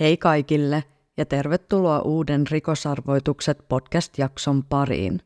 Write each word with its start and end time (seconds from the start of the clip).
Hei 0.00 0.16
kaikille 0.16 0.84
ja 1.16 1.26
tervetuloa 1.26 2.00
uuden 2.00 2.44
Rikosarvoitukset 2.50 3.58
podcast-jakson 3.68 4.64
pariin. 4.68 5.20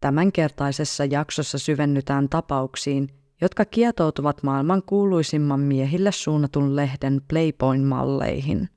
Tämänkertaisessa 0.00 1.04
jaksossa 1.04 1.58
syvennytään 1.58 2.28
tapauksiin, 2.28 3.08
jotka 3.40 3.64
kietoutuvat 3.64 4.42
maailman 4.42 4.82
kuuluisimman 4.82 5.60
miehille 5.60 6.12
suunnatun 6.12 6.76
lehden 6.76 7.22
Playboyn 7.28 7.84
malleihin. 7.84 8.68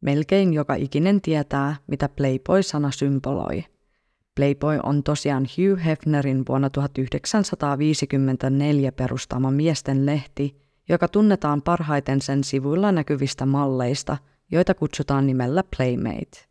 Melkein 0.00 0.52
joka 0.52 0.74
ikinen 0.74 1.20
tietää, 1.20 1.76
mitä 1.86 2.08
Playboy-sana 2.08 2.90
symboloi. 2.90 3.64
Playboy 4.34 4.80
on 4.82 5.02
tosiaan 5.02 5.44
Hugh 5.44 5.84
Hefnerin 5.84 6.44
vuonna 6.48 6.70
1954 6.70 8.92
perustama 8.92 9.50
miesten 9.50 10.06
lehti– 10.06 10.54
joka 10.90 11.08
tunnetaan 11.08 11.62
parhaiten 11.62 12.22
sen 12.22 12.44
sivuilla 12.44 12.92
näkyvistä 12.92 13.46
malleista, 13.46 14.16
joita 14.50 14.74
kutsutaan 14.74 15.26
nimellä 15.26 15.64
Playmate. 15.76 16.46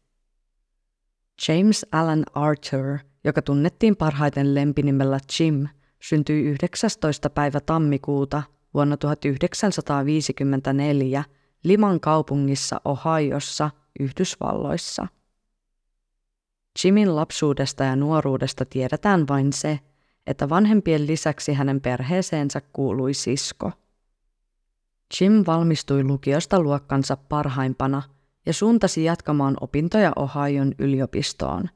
James 1.48 1.86
Allen 1.92 2.24
Arthur, 2.34 2.98
joka 3.24 3.42
tunnettiin 3.42 3.96
parhaiten 3.96 4.56
lempinimellä 4.56 5.20
Jim, 5.40 5.68
syntyi 6.02 6.44
19. 6.44 7.30
päivä 7.30 7.60
tammikuuta 7.60 8.44
vuonna 8.74 8.98
1954 8.98 11.24
Liman 11.64 12.00
kaupungissa 12.00 12.82
Ohiossa, 12.86 13.70
Yhdysvalloissa. 14.00 15.08
Jimin 16.84 17.16
lapsuudesta 17.16 17.84
ja 17.84 17.96
nuoruudesta 17.96 18.66
tiedetään 18.66 19.28
vain 19.28 19.54
se, 19.54 19.80
että 20.28 20.50
vanhempien 20.50 21.08
lisäksi 21.08 21.54
hänen 21.54 21.82
perheeseensä 21.82 22.62
kuului 22.74 23.14
sisko– 23.14 23.72
Jim 25.22 25.44
valmistui 25.48 26.04
lukiosta 26.04 26.60
luokkansa 26.60 27.18
parhaimpana 27.18 28.02
ja 28.46 28.54
suuntasi 28.54 29.04
jatkamaan 29.04 29.58
opintoja 29.62 30.14
Ohion 30.16 30.74
yliopistoon. 30.80 31.70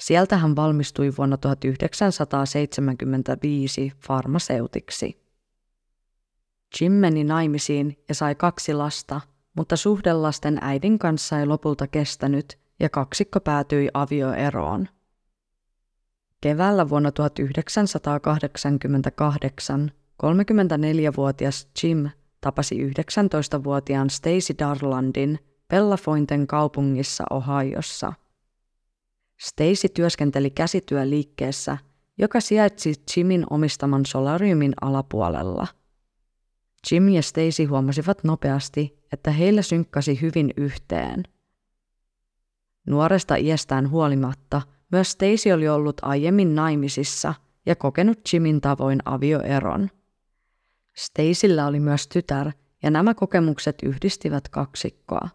Sieltä 0.00 0.36
hän 0.36 0.56
valmistui 0.56 1.12
vuonna 1.18 1.36
1975 1.36 3.92
farmaseutiksi. 4.06 5.22
Jim 6.80 6.92
meni 6.92 7.24
naimisiin 7.24 8.04
ja 8.08 8.14
sai 8.14 8.34
kaksi 8.34 8.74
lasta, 8.74 9.20
mutta 9.56 9.76
suhde 9.76 10.12
lasten 10.12 10.58
äidin 10.60 10.98
kanssa 10.98 11.38
ei 11.38 11.46
lopulta 11.46 11.86
kestänyt 11.86 12.58
ja 12.80 12.88
kaksikko 12.88 13.40
päätyi 13.40 13.88
avioeroon. 13.94 14.88
Keväällä 16.40 16.88
vuonna 16.88 17.12
1988 17.12 19.90
34-vuotias 20.22 21.68
Jim 21.82 22.08
tapasi 22.42 22.78
19-vuotiaan 22.88 24.10
Stacy 24.10 24.54
Darlandin 24.58 25.38
Bellafointen 25.68 26.46
kaupungissa 26.46 27.24
Ohiossa. 27.30 28.12
Stacy 29.40 29.88
työskenteli 29.94 30.50
käsityöliikkeessä, 30.50 31.78
joka 32.18 32.40
sijaitsi 32.40 32.94
Jimin 33.16 33.46
omistaman 33.50 34.06
solariumin 34.06 34.72
alapuolella. 34.80 35.66
Jim 36.90 37.08
ja 37.08 37.22
Stacy 37.22 37.64
huomasivat 37.64 38.24
nopeasti, 38.24 38.98
että 39.12 39.30
heillä 39.30 39.62
synkkasi 39.62 40.20
hyvin 40.20 40.50
yhteen. 40.56 41.22
Nuoresta 42.86 43.36
iästään 43.36 43.90
huolimatta 43.90 44.62
myös 44.92 45.10
Stacy 45.10 45.50
oli 45.50 45.68
ollut 45.68 45.96
aiemmin 46.02 46.54
naimisissa 46.54 47.34
ja 47.66 47.76
kokenut 47.76 48.20
Jimin 48.32 48.60
tavoin 48.60 48.98
avioeron– 49.04 49.88
Stacyllä 50.94 51.66
oli 51.66 51.80
myös 51.80 52.08
tytär, 52.08 52.52
ja 52.82 52.90
nämä 52.90 53.14
kokemukset 53.14 53.76
yhdistivät 53.82 54.48
kaksikkoa. 54.48 55.28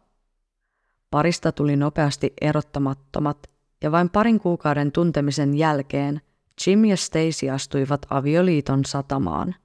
Parista 1.12 1.52
tuli 1.52 1.76
nopeasti 1.76 2.34
erottamattomat, 2.42 3.50
ja 3.84 3.92
vain 3.92 4.10
parin 4.10 4.40
kuukauden 4.40 4.92
tuntemisen 4.92 5.58
jälkeen 5.58 6.22
Jim 6.68 6.86
ja 6.86 6.98
Stacy 6.98 7.50
astuivat 7.50 8.06
avioliiton 8.10 8.86
satamaan. 8.86 9.56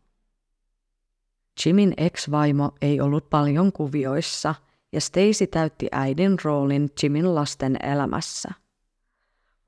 Jimin 1.66 1.94
ex-vaimo 1.96 2.72
ei 2.82 3.00
ollut 3.00 3.30
paljon 3.30 3.72
kuvioissa, 3.72 4.54
ja 4.92 5.00
Stacy 5.00 5.46
täytti 5.46 5.88
äidin 5.92 6.36
roolin 6.44 6.90
Jimin 7.02 7.34
lasten 7.34 7.76
elämässä. 7.82 8.48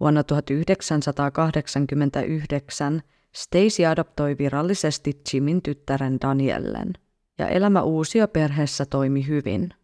Vuonna 0.00 0.24
1989 0.24 3.02
Stacy 3.36 3.84
adoptoi 3.84 4.38
virallisesti 4.38 5.20
Jimin 5.32 5.62
tyttären 5.62 6.18
Daniellen, 6.20 6.92
ja 7.38 7.48
elämä 7.48 7.82
uusio 7.82 8.28
perheessä 8.28 8.86
toimi 8.86 9.26
hyvin. 9.26 9.74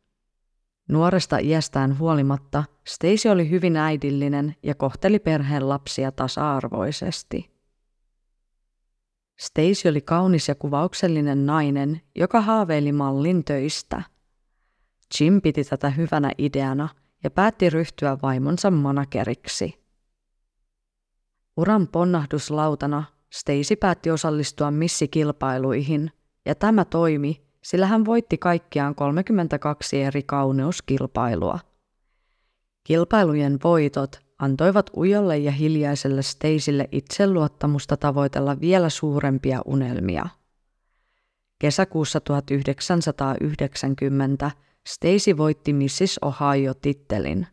Nuoresta 0.89 1.39
iästään 1.39 1.99
huolimatta 1.99 2.65
Stacy 2.87 3.29
oli 3.29 3.51
hyvin 3.51 3.77
äidillinen 3.77 4.57
ja 4.63 4.75
kohteli 4.75 5.19
perheen 5.19 5.69
lapsia 5.69 6.13
tasa-arvoisesti. 6.13 7.51
Stacy 9.41 9.89
oli 9.89 10.01
kaunis 10.01 10.49
ja 10.49 10.55
kuvauksellinen 10.55 11.47
nainen, 11.47 12.01
joka 12.15 12.41
haaveili 12.41 12.93
mallin 12.93 13.45
töistä. 13.45 14.03
Jim 15.21 15.41
piti 15.41 15.65
tätä 15.65 15.91
hyvänä 15.91 16.31
ideana 16.39 16.89
ja 17.25 17.31
päätti 17.31 17.71
ryhtyä 17.71 18.19
vaimonsa 18.23 18.71
manageriksi. 18.71 19.85
Uran 21.57 21.89
ponnahduslautana 21.89 23.05
Stacy 23.31 23.77
päätti 23.77 24.11
osallistua 24.11 24.71
missikilpailuihin, 24.71 26.11
ja 26.47 26.55
tämä 26.55 26.85
toimi, 26.85 27.43
sillä 27.63 27.87
hän 27.87 28.05
voitti 28.05 28.39
kaikkiaan 28.39 28.95
32 28.95 30.03
eri 30.03 30.23
kauneuskilpailua. 30.23 31.59
Kilpailujen 32.85 33.59
voitot 33.65 34.21
antoivat 34.39 34.91
ujolle 34.97 35.39
ja 35.39 35.53
hiljaiselle 35.53 36.23
Stacylle 36.23 36.89
itseluottamusta 36.93 37.97
tavoitella 37.97 38.61
vielä 38.61 38.89
suurempia 38.89 39.63
unelmia. 39.65 40.29
Kesäkuussa 41.59 42.21
1990 42.21 44.51
Stacy 44.87 45.37
voitti 45.37 45.73
Mrs. 45.73 46.19
Ohio-tittelin. 46.25 47.47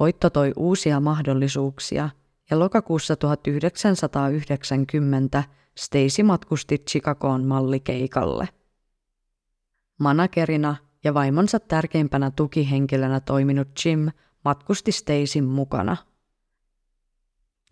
Voitto 0.00 0.30
toi 0.30 0.52
uusia 0.56 1.00
mahdollisuuksia– 1.00 2.10
ja 2.50 2.58
lokakuussa 2.58 3.16
1990 3.16 5.44
Stacy 5.78 6.22
matkusti 6.22 6.78
Chicagoon 6.78 7.44
mallikeikalle. 7.44 8.48
Managerina 10.00 10.76
ja 11.04 11.14
vaimonsa 11.14 11.60
tärkeimpänä 11.60 12.30
tukihenkilönä 12.30 13.20
toiminut 13.20 13.68
Jim 13.84 14.08
matkusti 14.44 14.92
Stacyn 14.92 15.44
mukana. 15.44 15.96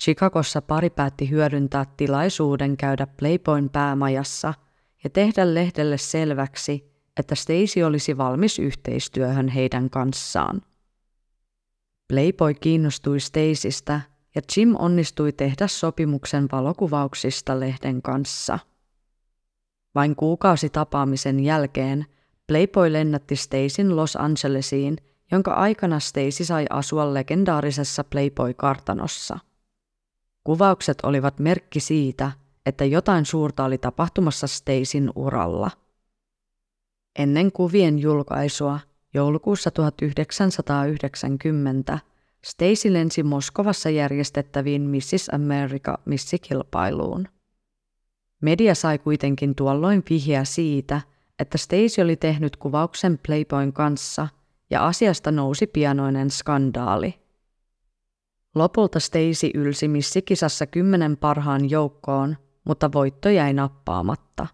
Chicagossa 0.03 0.63
pari 0.63 0.91
päätti 0.91 1.31
hyödyntää 1.31 1.85
tilaisuuden 1.97 2.77
käydä 2.77 3.07
Playboyn 3.07 3.71
päämajassa 3.71 4.55
ja 5.05 5.11
tehdä 5.11 5.55
lehdelle 5.55 5.99
selväksi, 5.99 6.95
että 7.17 7.35
Stacy 7.35 7.83
olisi 7.83 8.17
valmis 8.17 8.59
yhteistyöhön 8.59 9.49
heidän 9.49 9.91
kanssaan. 9.91 10.63
Playboy 12.09 12.55
kiinnostui 12.55 13.21
Stacystä 13.21 14.01
ja 14.35 14.43
Jim 14.57 14.75
onnistui 14.79 15.33
tehdä 15.33 15.67
sopimuksen 15.67 16.49
valokuvauksista 16.53 17.61
lehden 17.61 18.03
kanssa. 18.03 18.59
Vain 19.95 20.17
kuukausi 20.17 20.71
tapaamisen 20.71 21.41
jälkeen 21.41 22.07
Playboy 22.47 22.93
lennätti 22.93 23.37
Stacyn 23.37 23.97
Los 23.97 24.17
Angelesiin, 24.17 24.97
jonka 25.33 25.53
aikana 25.53 26.01
Stacy 26.01 26.45
sai 26.45 26.67
asua 26.71 27.15
legendaarisessa 27.15 28.05
Playboy-kartanossa. 28.05 29.39
Kuvaukset 30.45 30.99
olivat 31.03 31.39
merkki 31.39 31.81
siitä, 31.81 32.33
että 32.67 32.85
jotain 32.85 33.27
suurta 33.27 33.65
oli 33.65 33.79
tapahtumassa 33.79 34.47
Stacyn 34.47 35.11
uralla. 35.15 35.71
Ennen 37.19 37.53
kuvien 37.53 37.99
julkaisua 37.99 38.81
joulukuussa 39.15 39.71
1990 39.71 41.99
Stacy 42.45 42.93
lensi 42.93 43.23
Moskovassa 43.23 43.91
järjestettäviin 43.91 44.83
Mrs. 44.83 45.29
America 45.33 45.99
missikilpailuun. 46.05 47.29
Media 48.41 48.75
sai 48.75 48.99
kuitenkin 48.99 49.55
tuolloin 49.55 50.03
vihjeä 50.11 50.45
siitä, 50.45 51.01
että 51.39 51.59
Stacy 51.59 52.03
oli 52.03 52.17
tehnyt 52.17 52.57
kuvauksen 52.57 53.19
Playboyn 53.27 53.73
kanssa 53.73 54.29
ja 54.71 54.87
asiasta 54.87 55.33
nousi 55.33 55.67
pianoinen 55.67 56.31
skandaali. 56.31 57.15
Lopulta 58.55 59.01
Stacy 59.01 59.51
ylsi 59.55 59.89
missikisassa 59.89 60.67
kymmenen 60.67 61.17
parhaan 61.17 61.71
joukkoon, 61.71 62.37
mutta 62.65 62.93
voitto 62.93 63.29
jäi 63.29 63.53
nappaamatta. 63.53 64.47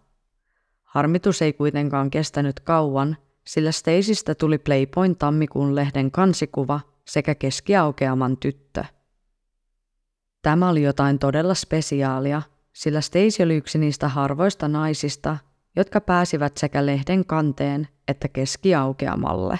Harmitus 0.84 1.42
ei 1.42 1.52
kuitenkaan 1.52 2.10
kestänyt 2.10 2.60
kauan, 2.60 3.16
sillä 3.44 3.72
Stacystä 3.72 4.34
tuli 4.34 4.58
Playboyn 4.58 5.16
tammikuun 5.16 5.74
lehden 5.74 6.10
kansikuva– 6.10 6.80
sekä 7.10 7.34
keskiaukeaman 7.34 8.36
tyttö. 8.36 8.84
Tämä 10.42 10.68
oli 10.68 10.82
jotain 10.82 11.18
todella 11.18 11.54
spesiaalia, 11.54 12.42
sillä 12.72 13.00
Stacy 13.00 13.42
oli 13.42 13.56
yksi 13.56 13.78
niistä 13.78 14.08
harvoista 14.08 14.68
naisista, 14.68 15.36
jotka 15.76 16.00
pääsivät 16.00 16.56
sekä 16.56 16.86
lehden 16.86 17.26
kanteen 17.26 17.88
että 18.08 18.28
keskiaukeamalle. 18.28 19.58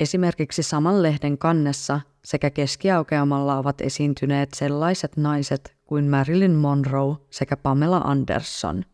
Esimerkiksi 0.00 0.62
saman 0.62 1.02
lehden 1.02 1.38
kannessa 1.38 2.00
sekä 2.24 2.50
keskiaukeamalla 2.50 3.58
ovat 3.58 3.80
esiintyneet 3.80 4.54
sellaiset 4.54 5.16
naiset 5.16 5.76
kuin 5.84 6.04
Marilyn 6.04 6.54
Monroe 6.54 7.16
sekä 7.30 7.56
Pamela 7.56 7.98
Anderson. 7.98 8.84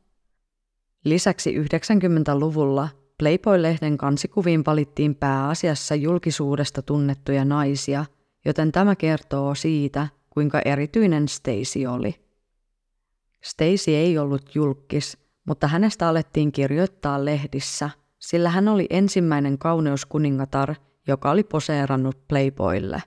Lisäksi 1.05 1.55
90-luvulla 1.59 2.89
Playboy-lehden 3.23 3.99
kansikuviin 3.99 4.65
valittiin 4.67 5.15
pääasiassa 5.15 5.95
julkisuudesta 5.95 6.83
tunnettuja 6.83 7.45
naisia, 7.45 8.05
joten 8.45 8.73
tämä 8.73 8.97
kertoo 8.97 9.55
siitä, 9.55 10.09
kuinka 10.31 10.61
erityinen 10.65 11.29
Stacy 11.29 11.87
oli. 11.87 12.15
Stacy 13.43 13.91
ei 13.91 14.19
ollut 14.19 14.55
julkis, 14.55 15.19
mutta 15.45 15.67
hänestä 15.67 16.09
alettiin 16.09 16.53
kirjoittaa 16.53 17.25
lehdissä, 17.25 17.91
sillä 18.19 18.51
hän 18.51 18.69
oli 18.69 18.87
ensimmäinen 18.91 19.59
kauneuskuningatar, 19.59 20.75
joka 21.07 21.31
oli 21.31 21.45
poseerannut 21.45 22.29
Playboylle. 22.29 23.03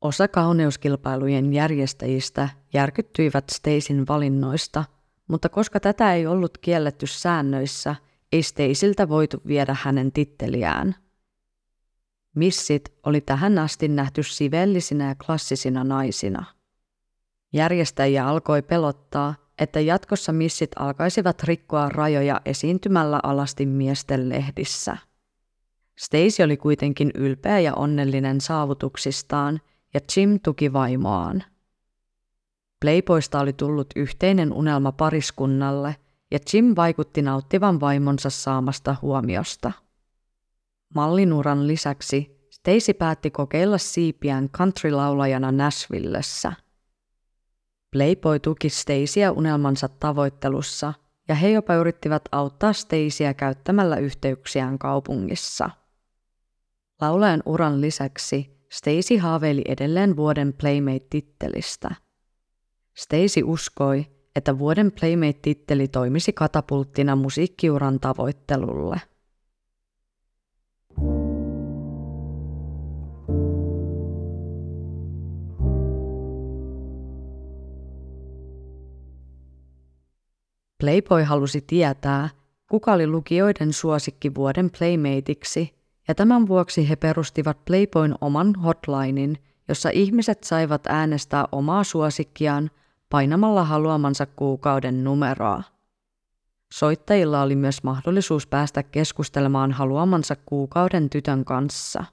Osa 0.00 0.28
kauneuskilpailujen 0.28 1.52
järjestäjistä 1.52 2.48
järkyttyivät 2.72 3.44
Stacyn 3.52 4.04
valinnoista, 4.08 4.84
mutta 5.28 5.48
koska 5.48 5.80
tätä 5.80 6.14
ei 6.14 6.26
ollut 6.26 6.58
kielletty 6.58 7.06
säännöissä, 7.06 7.96
ei 8.32 8.42
Stacyltä 8.42 9.08
voitu 9.08 9.42
viedä 9.46 9.76
hänen 9.82 10.12
titteliään. 10.12 10.94
Missit 12.34 12.94
oli 13.06 13.20
tähän 13.20 13.58
asti 13.58 13.88
nähty 13.88 14.22
sivellisinä 14.22 15.08
ja 15.08 15.14
klassisina 15.14 15.84
naisina. 15.84 16.44
Järjestäjiä 17.52 18.28
alkoi 18.28 18.62
pelottaa, 18.62 19.34
että 19.58 19.80
jatkossa 19.80 20.32
missit 20.32 20.70
alkaisivat 20.76 21.42
rikkoa 21.42 21.88
rajoja 21.88 22.40
esiintymällä 22.44 23.20
alasti 23.22 23.66
miesten 23.66 24.28
lehdissä. 24.28 24.96
Stacy 25.98 26.42
oli 26.42 26.56
kuitenkin 26.56 27.10
ylpeä 27.14 27.60
ja 27.60 27.74
onnellinen 27.74 28.40
saavutuksistaan 28.40 29.60
ja 29.94 30.00
Jim 30.16 30.40
tuki 30.44 30.72
vaimoaan. 30.72 31.44
Playboysta 32.80 33.40
oli 33.40 33.52
tullut 33.52 33.86
yhteinen 33.96 34.52
unelma 34.52 34.92
pariskunnalle 34.92 35.96
ja 36.30 36.38
Jim 36.52 36.72
vaikutti 36.76 37.22
nauttivan 37.22 37.80
vaimonsa 37.80 38.30
saamasta 38.30 38.96
huomiosta. 39.02 39.72
Mallinuran 40.94 41.66
lisäksi 41.66 42.48
Stacy 42.50 42.94
päätti 42.94 43.30
kokeilla 43.30 43.78
siipiään 43.78 44.48
country-laulajana 44.48 45.52
Nashvillessä– 45.52 46.52
Playboy 47.92 48.38
tuki 48.38 48.68
Stacyä 48.68 49.32
unelmansa 49.32 49.88
tavoittelussa 49.88 50.94
ja 51.28 51.34
he 51.34 51.50
jopa 51.50 51.74
yrittivät 51.74 52.22
auttaa 52.32 52.72
Stacyä 52.72 53.34
käyttämällä 53.34 53.96
yhteyksiään 53.96 54.78
kaupungissa. 54.78 55.70
Laulajan 57.00 57.42
uran 57.46 57.80
lisäksi 57.80 58.58
Stacy 58.72 59.16
haaveili 59.16 59.62
edelleen 59.68 60.16
vuoden 60.16 60.52
Playmate-tittelistä. 60.52 61.94
Stacy 62.94 63.42
uskoi, 63.44 64.06
että 64.38 64.58
vuoden 64.58 64.92
Playmate-titteli 64.92 65.88
toimisi 65.88 66.32
katapulttina 66.32 67.16
musiikkiuran 67.16 68.00
tavoittelulle. 68.00 69.00
Playboy 80.80 81.22
halusi 81.22 81.60
tietää, 81.60 82.28
kuka 82.70 82.92
oli 82.92 83.06
lukijoiden 83.06 83.72
suosikki 83.72 84.34
vuoden 84.34 84.70
Playmateiksi, 84.78 85.74
ja 86.08 86.14
tämän 86.14 86.48
vuoksi 86.48 86.88
he 86.88 86.96
perustivat 86.96 87.64
Playboyn 87.64 88.14
oman 88.20 88.54
hotlinein, 88.54 89.38
jossa 89.68 89.90
ihmiset 89.90 90.44
saivat 90.44 90.86
äänestää 90.86 91.44
omaa 91.52 91.84
suosikkiaan 91.84 92.70
painamalla 93.08 93.64
haluamansa 93.64 94.26
kuukauden 94.26 95.04
numeroa. 95.04 95.62
Soittajilla 96.72 97.42
oli 97.42 97.56
myös 97.56 97.82
mahdollisuus 97.82 98.46
päästä 98.46 98.82
keskustelemaan 98.82 99.72
haluamansa 99.72 100.36
kuukauden 100.46 101.10
tytön 101.10 101.44
kanssa. 101.44 102.04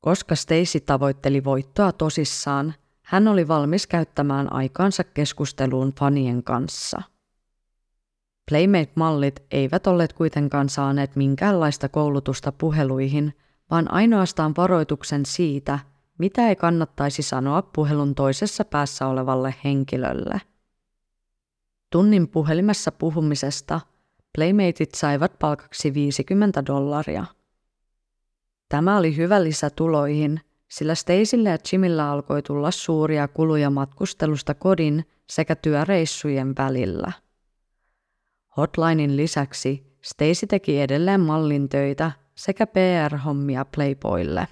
Koska 0.00 0.34
Stacy 0.34 0.80
tavoitteli 0.80 1.44
voittoa 1.44 1.92
tosissaan, 1.92 2.74
hän 3.02 3.28
oli 3.28 3.48
valmis 3.48 3.86
käyttämään 3.86 4.52
aikaansa 4.52 5.04
keskusteluun 5.04 5.92
fanien 5.98 6.42
kanssa. 6.42 7.02
Playmate-mallit 8.50 9.42
eivät 9.50 9.86
olleet 9.86 10.12
kuitenkaan 10.12 10.68
saaneet 10.68 11.16
minkäänlaista 11.16 11.88
koulutusta 11.88 12.52
puheluihin, 12.52 13.36
vaan 13.70 13.92
ainoastaan 13.92 14.54
varoituksen 14.56 15.26
siitä, 15.26 15.78
mitä 16.22 16.48
ei 16.48 16.56
kannattaisi 16.56 17.22
sanoa 17.22 17.62
puhelun 17.62 18.14
toisessa 18.14 18.64
päässä 18.64 19.06
olevalle 19.06 19.54
henkilölle. 19.64 20.40
Tunnin 21.90 22.28
puhelimessa 22.28 22.92
puhumisesta 22.92 23.80
Playmateit 24.34 24.94
saivat 24.94 25.38
palkaksi 25.38 25.94
50 25.94 26.66
dollaria. 26.66 27.24
Tämä 28.68 28.96
oli 28.96 29.16
hyvä 29.16 29.44
lisä 29.44 29.70
tuloihin, 29.70 30.40
sillä 30.68 30.94
Stacylle 30.94 31.48
ja 31.48 31.58
Jimillä 31.72 32.10
alkoi 32.10 32.42
tulla 32.42 32.70
suuria 32.70 33.28
kuluja 33.28 33.70
matkustelusta 33.70 34.54
kodin 34.54 35.04
sekä 35.30 35.56
työreissujen 35.56 36.54
välillä. 36.58 37.12
Hotlinein 38.56 39.16
lisäksi 39.16 39.96
Stacy 40.02 40.46
teki 40.46 40.80
edelleen 40.80 41.20
mallin 41.20 41.68
töitä 41.68 42.12
sekä 42.34 42.66
PR-hommia 42.66 43.64
Playboylle. 43.74 44.48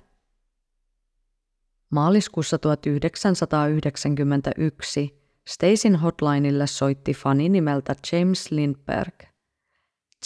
Maaliskuussa 1.91 2.59
1991 2.59 5.21
Stacyn 5.47 5.97
hotlineille 5.97 6.67
soitti 6.67 7.15
fani 7.15 7.49
nimeltä 7.49 7.95
James 8.13 8.51
Lindberg. 8.51 9.15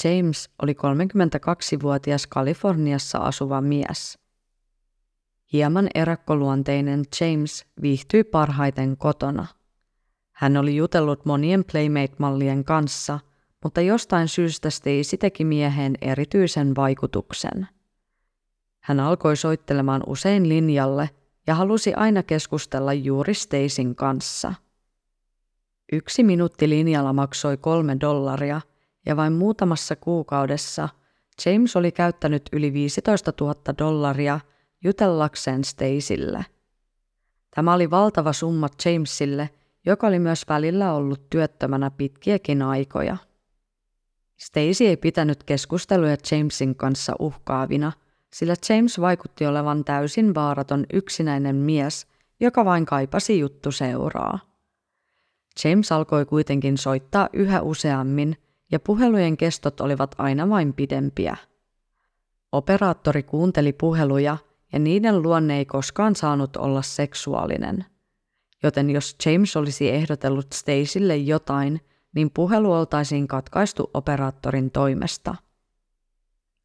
James 0.04 0.50
oli 0.62 0.73
32-vuotias 0.73 2.26
Kaliforniassa 2.26 3.18
asuva 3.18 3.61
mies. 3.61 4.18
Hieman 5.52 5.88
erakkoluonteinen 5.94 7.04
James 7.21 7.66
viihtyi 7.83 8.25
parhaiten 8.25 8.97
kotona. 8.97 9.47
Hän 10.33 10.56
oli 10.56 10.76
jutellut 10.76 11.25
monien 11.25 11.64
Playmate-mallien 11.64 12.64
kanssa– 12.64 13.21
mutta 13.64 13.80
jostain 13.80 14.28
syystä 14.28 14.71
Stacy 14.71 15.16
teki 15.18 15.44
mieheen 15.44 15.94
erityisen 16.00 16.76
vaikutuksen. 16.76 17.68
Hän 18.80 19.00
alkoi 19.00 19.37
soittelemaan 19.37 20.02
usein 20.06 20.49
linjalle 20.49 21.11
ja 21.47 21.55
halusi 21.55 21.95
aina 21.95 22.23
keskustella 22.23 22.93
juuri 22.93 23.35
Stacyn 23.35 23.95
kanssa. 23.95 24.55
Yksi 25.93 26.23
minuutti 26.23 26.69
linjalla 26.69 27.13
maksoi 27.13 27.57
kolme 27.57 27.97
dollaria 28.01 28.61
ja 29.07 29.17
vain 29.17 29.33
muutamassa 29.33 29.97
kuukaudessa 29.97 30.89
James 31.47 31.77
oli 31.77 31.93
käyttänyt 31.93 32.43
yli 32.53 32.73
15 32.73 33.33
000 33.41 33.55
dollaria 33.79 34.41
jutellakseen 34.85 35.65
Stacylle. 35.65 36.47
Tämä 37.55 37.75
oli 37.75 37.91
valtava 37.91 38.33
summa 38.33 38.69
Jamesille, 38.85 39.51
joka 39.87 40.07
oli 40.07 40.19
myös 40.19 40.45
välillä 40.49 40.93
ollut 40.93 41.31
työttömänä 41.31 41.91
pitkiäkin 41.91 42.63
aikoja. 42.63 43.17
Stacy 44.37 44.85
ei 44.87 44.97
pitänyt 44.97 45.45
keskusteluja 45.45 46.17
Jamesin 46.31 46.75
kanssa 46.75 47.13
uhkaavina, 47.19 47.93
sillä 48.35 48.55
James 48.69 49.00
vaikutti 49.00 49.47
olevan 49.47 49.85
täysin 49.85 50.35
vaaraton 50.35 50.87
yksinäinen 50.93 51.57
mies, 51.57 52.07
joka 52.41 52.64
vain 52.64 52.87
kaipasi 52.87 53.38
juttu 53.38 53.73
seuraa. 53.73 54.38
James 55.64 55.93
alkoi 55.93 56.25
kuitenkin 56.25 56.79
soittaa 56.79 57.29
yhä 57.33 57.62
useammin, 57.62 58.37
ja 58.73 58.81
puhelujen 58.81 59.37
kestot 59.37 59.81
olivat 59.81 60.14
aina 60.19 60.49
vain 60.49 60.73
pidempiä. 60.75 61.37
Operaattori 62.53 63.23
kuunteli 63.23 63.73
puheluja, 63.73 64.37
ja 64.73 64.79
niiden 64.79 65.23
luonne 65.23 65.59
ei 65.59 65.64
koskaan 65.64 66.17
saanut 66.17 66.57
olla 66.57 66.83
seksuaalinen. 66.83 67.85
Joten 68.62 68.91
jos 68.91 69.17
James 69.26 69.57
olisi 69.57 69.91
ehdotellut 69.91 70.53
Stacylle 70.53 71.17
jotain– 71.17 71.81
niin 72.14 72.31
puhelu 72.35 72.73
oltaisiin 72.73 73.29
katkaistu 73.29 73.91
operaattorin 73.95 74.71
toimesta. 74.71 75.35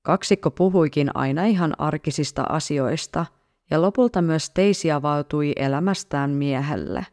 Kaksikko 0.10 0.52
puhuikin 0.52 1.12
aina 1.14 1.46
ihan 1.46 1.74
arkisista 1.78 2.44
asioista, 2.50 3.26
ja 3.72 3.82
lopulta 3.82 4.22
myös 4.22 4.46
Stacy 4.46 4.92
avautui 4.92 5.54
elämästään 5.56 6.30
miehelle. 6.30 7.06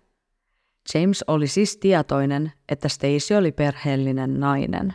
James 0.95 1.25
oli 1.27 1.47
siis 1.47 1.77
tietoinen, 1.77 2.53
että 2.69 2.89
Stacy 2.89 3.35
oli 3.35 3.53
perheellinen 3.53 4.41
nainen. 4.41 4.95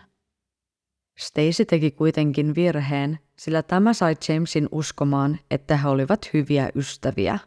Stacy 1.20 1.66
teki 1.66 1.92
kuitenkin 1.92 2.56
virheen, 2.56 3.20
sillä 3.36 3.64
tämä 3.64 3.94
sai 3.94 4.16
Jamesin 4.30 4.70
uskomaan, 4.72 5.40
että 5.52 5.78
he 5.78 5.88
olivat 5.88 6.34
hyviä 6.34 6.70
ystäviä. 6.76 7.40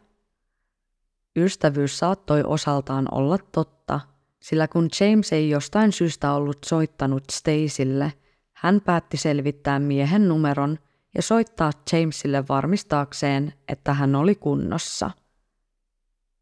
Ystävyys 1.35 1.99
saattoi 1.99 2.43
osaltaan 2.43 3.07
olla 3.11 3.37
totta, 3.37 3.99
sillä 4.41 4.67
kun 4.67 4.89
James 4.99 5.33
ei 5.33 5.49
jostain 5.49 5.91
syystä 5.91 6.33
ollut 6.33 6.57
soittanut 6.65 7.23
Stacylle, 7.31 8.13
hän 8.55 8.81
päätti 8.81 9.17
selvittää 9.17 9.79
miehen 9.79 10.27
numeron 10.27 10.79
ja 11.15 11.21
soittaa 11.21 11.71
Jamesille 11.91 12.43
varmistaakseen, 12.49 13.53
että 13.67 13.93
hän 13.93 14.15
oli 14.15 14.35
kunnossa. 14.35 15.11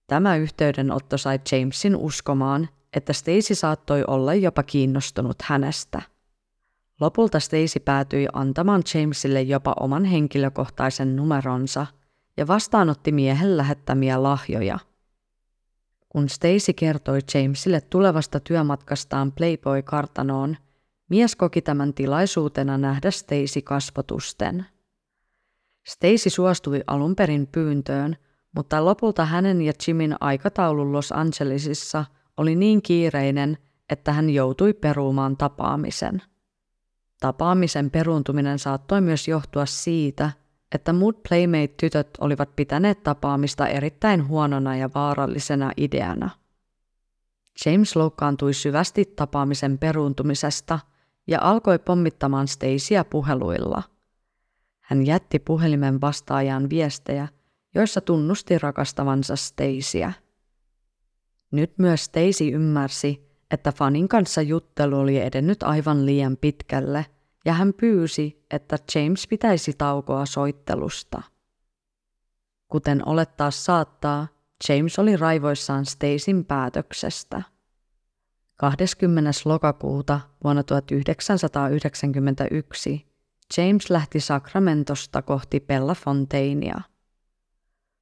Tämä 0.08 0.36
yhteydenotto 0.36 1.18
sai 1.18 1.40
Jamesin 1.52 1.96
uskomaan, 1.96 2.70
että 2.94 3.14
Stacy 3.14 3.56
saattoi 3.56 4.04
olla 4.08 4.34
jopa 4.34 4.64
kiinnostunut 4.64 5.42
hänestä. 5.42 6.02
Lopulta 7.00 7.40
Stacy 7.40 7.80
päätyi 7.80 8.28
antamaan 8.34 8.84
Jamesille 8.94 9.42
jopa 9.42 9.74
oman 9.80 10.06
henkilökohtaisen 10.06 11.16
numeronsa 11.16 11.86
ja 12.38 12.48
vastaanotti 12.48 13.12
miehen 13.12 13.58
lähettämiä 13.58 14.24
lahjoja. 14.24 14.80
Kun 16.10 16.30
Stacy 16.30 16.74
kertoi 16.76 17.20
Jamesille 17.34 17.82
tulevasta 17.82 18.40
työmatkastaan 18.40 19.32
Playboy-kartanoon, 19.32 20.58
mies 21.10 21.36
koki 21.36 21.62
tämän 21.62 21.94
tilaisuutena 21.94 22.78
nähdä 22.78 23.12
Stacy 23.12 23.62
kasvotusten. 23.64 24.66
Stacy 25.88 26.30
suostui 26.30 26.84
alun 26.88 27.16
perin 27.16 27.48
pyyntöön, 27.48 28.18
mutta 28.56 28.86
lopulta 28.86 29.26
hänen 29.26 29.62
ja 29.62 29.74
Jimin 29.88 30.16
aikataulu 30.20 30.92
Los 30.92 31.12
Angelesissa 31.12 32.06
oli 32.38 32.56
niin 32.56 32.82
kiireinen, 32.82 33.58
että 33.90 34.14
hän 34.14 34.30
joutui 34.30 34.74
peruumaan 34.74 35.38
tapaamisen. 35.38 36.22
Tapaamisen 37.20 37.92
peruuntuminen 37.92 38.60
saattoi 38.60 39.02
myös 39.02 39.28
johtua 39.28 39.66
siitä, 39.66 40.32
että 40.72 40.94
muut 40.94 41.24
Playmate-tytöt 41.30 42.10
olivat 42.20 42.56
pitäneet 42.56 43.04
tapaamista 43.04 43.68
erittäin 43.68 44.28
huonona 44.28 44.76
ja 44.76 44.90
vaarallisena 44.96 45.72
ideana. 45.78 46.30
James 47.66 47.96
loukkaantui 47.96 48.54
syvästi 48.54 49.06
tapaamisen 49.06 49.78
peruuntumisesta 49.78 50.80
ja 51.28 51.40
alkoi 51.42 51.80
pommittamaan 51.80 52.48
Stacyä 52.48 53.04
puheluilla. 53.04 53.84
Hän 54.82 55.06
jätti 55.06 55.40
puhelimen 55.40 56.02
vastaajaan 56.02 56.70
viestejä, 56.70 57.28
joissa 57.76 58.02
tunnusti 58.02 58.58
rakastavansa 58.58 59.36
Stacyä. 59.36 60.14
Nyt 61.52 61.74
myös 61.78 62.04
Stacy 62.04 62.48
ymmärsi, 62.54 63.34
että 63.52 63.72
Fanin 63.72 64.08
kanssa 64.08 64.42
juttelu 64.42 65.00
oli 65.00 65.20
edennyt 65.20 65.64
aivan 65.64 66.06
liian 66.06 66.38
pitkälle 66.38 67.06
ja 67.46 67.54
hän 67.54 67.74
pyysi, 67.74 68.46
että 68.52 68.78
James 68.96 69.28
pitäisi 69.28 69.74
taukoa 69.78 70.26
soittelusta. 70.26 71.22
Kuten 72.68 73.08
olettaa 73.08 73.52
saattaa, 73.52 74.28
James 74.70 75.00
oli 75.00 75.18
raivoissaan 75.18 75.86
Stacyn 75.86 76.46
päätöksestä. 76.46 77.42
20. 78.64 79.32
lokakuuta 79.46 80.20
vuonna 80.44 80.64
1991 80.64 83.06
James 83.58 83.90
lähti 83.90 84.20
Sacramentosta 84.20 85.22
kohti 85.22 85.60
Bellafontainia. 85.60 86.82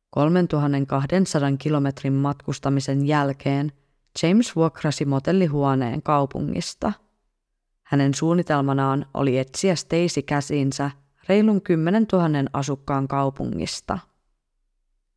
3200 0.09 1.57
kilometrin 1.57 2.13
matkustamisen 2.13 3.07
jälkeen 3.07 3.71
James 4.23 4.55
vuokrasi 4.55 5.05
motellihuoneen 5.05 6.03
kaupungista. 6.03 6.93
Hänen 7.83 8.13
suunnitelmanaan 8.13 9.05
oli 9.13 9.37
etsiä 9.37 9.75
Stacy 9.75 10.21
käsinsä 10.21 10.91
reilun 11.29 11.61
10 11.61 12.05
000 12.13 12.25
asukkaan 12.53 13.07
kaupungista. 13.07 13.99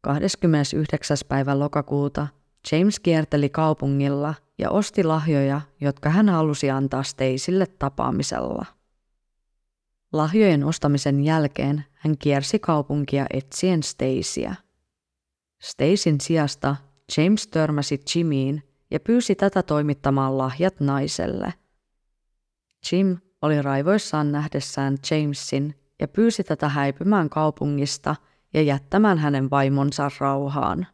29. 0.01 1.17
päivä 1.29 1.59
lokakuuta 1.59 2.27
James 2.73 3.01
kierteli 3.01 3.49
kaupungilla 3.49 4.35
ja 4.59 4.71
osti 4.71 5.05
lahjoja, 5.05 5.61
jotka 5.81 6.11
hän 6.11 6.29
halusi 6.29 6.71
antaa 6.71 7.03
Stacylle 7.03 7.67
tapaamisella. 7.67 8.67
Lahjojen 10.13 10.65
ostamisen 10.65 11.25
jälkeen 11.25 11.85
hän 11.93 12.19
kiersi 12.19 12.59
kaupunkia 12.59 13.27
etsien 13.31 13.83
Stacyä. 13.83 14.55
Stacyn 15.63 16.21
sijasta 16.21 16.77
James 17.17 17.47
törmäsi 17.47 18.01
Jimiin 18.15 18.63
ja 18.91 19.01
pyysi 19.01 19.35
tätä 19.35 19.63
toimittamaan 19.63 20.39
lahjat 20.39 20.81
naiselle. 20.81 21.55
Jim 22.93 23.17
oli 23.43 23.63
raivoissaan 23.63 24.33
nähdessään 24.33 24.97
Jamesin 25.11 25.75
ja 26.01 26.09
pyysi 26.09 26.45
tätä 26.45 26.69
häipymään 26.69 27.31
kaupungista 27.31 28.17
ja 28.55 28.63
jättämään 28.63 29.19
hänen 29.19 29.51
vaimonsa 29.51 30.11
rauhaan. 30.21 30.87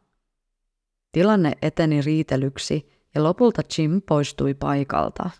Tilanne 1.12 1.52
eteni 1.62 2.02
riitelyksi 2.02 2.99
ja 3.14 3.22
lopulta 3.22 3.62
Jim 3.78 4.02
poistui 4.08 4.54
paikalta. 4.54 5.30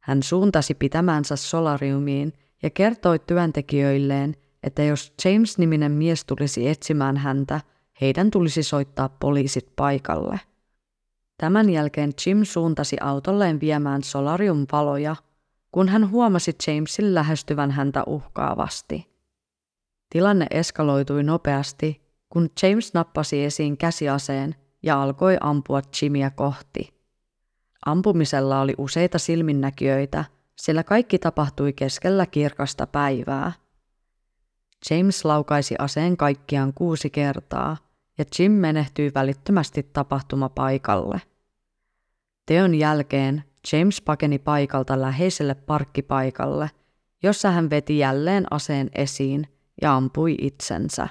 Hän 0.00 0.22
suuntasi 0.22 0.74
pitämäänsä 0.74 1.36
solariumiin 1.36 2.32
ja 2.62 2.70
kertoi 2.70 3.18
työntekijöilleen, 3.18 4.34
että 4.62 4.82
jos 4.82 5.14
James-niminen 5.24 5.92
mies 5.92 6.24
tulisi 6.24 6.68
etsimään 6.68 7.16
häntä, 7.16 7.60
heidän 8.00 8.30
tulisi 8.30 8.62
soittaa 8.62 9.08
poliisit 9.08 9.72
paikalle. 9.76 10.40
Tämän 11.38 11.70
jälkeen 11.70 12.12
Jim 12.26 12.44
suuntasi 12.44 12.96
autolleen 13.00 13.60
viemään 13.60 14.02
solarium-valoja, 14.02 15.16
kun 15.72 15.88
hän 15.88 16.10
huomasi 16.10 16.56
Jamesin 16.66 17.14
lähestyvän 17.14 17.70
häntä 17.70 18.02
uhkaavasti. 18.06 19.06
Tilanne 20.10 20.46
eskaloitui 20.50 21.22
nopeasti, 21.22 22.02
kun 22.28 22.50
James 22.62 22.94
nappasi 22.94 23.44
esiin 23.44 23.76
käsiaseen 23.76 24.54
ja 24.86 25.02
alkoi 25.02 25.36
ampua 25.40 25.82
Jimia 26.02 26.30
kohti. 26.30 26.94
Ampumisella 27.86 28.60
oli 28.60 28.74
useita 28.78 29.18
silminnäkijöitä, 29.18 30.24
sillä 30.56 30.84
kaikki 30.84 31.18
tapahtui 31.18 31.72
keskellä 31.72 32.26
kirkasta 32.26 32.86
päivää. 32.86 33.52
James 34.90 35.24
laukaisi 35.24 35.74
aseen 35.78 36.16
kaikkiaan 36.16 36.74
kuusi 36.74 37.10
kertaa 37.10 37.76
ja 38.18 38.24
Jim 38.38 38.52
menehtyi 38.52 39.12
välittömästi 39.14 39.82
tapahtumapaikalle. 39.92 41.20
Teon 42.46 42.74
jälkeen 42.74 43.44
James 43.72 44.00
pakeni 44.00 44.38
paikalta 44.38 45.00
läheiselle 45.00 45.54
parkkipaikalle, 45.54 46.70
jossa 47.22 47.50
hän 47.50 47.70
veti 47.70 47.98
jälleen 47.98 48.46
aseen 48.50 48.90
esiin 48.94 49.48
ja 49.82 49.94
ampui 49.96 50.34
itsensä. 50.40 51.08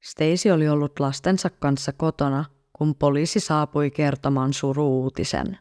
Stacy 0.00 0.50
oli 0.50 0.68
ollut 0.68 1.00
lastensa 1.00 1.50
kanssa 1.50 1.92
kotona, 1.92 2.44
kun 2.72 2.94
poliisi 2.94 3.40
saapui 3.40 3.90
kertomaan 3.90 4.52
suruutisen. 4.52 5.58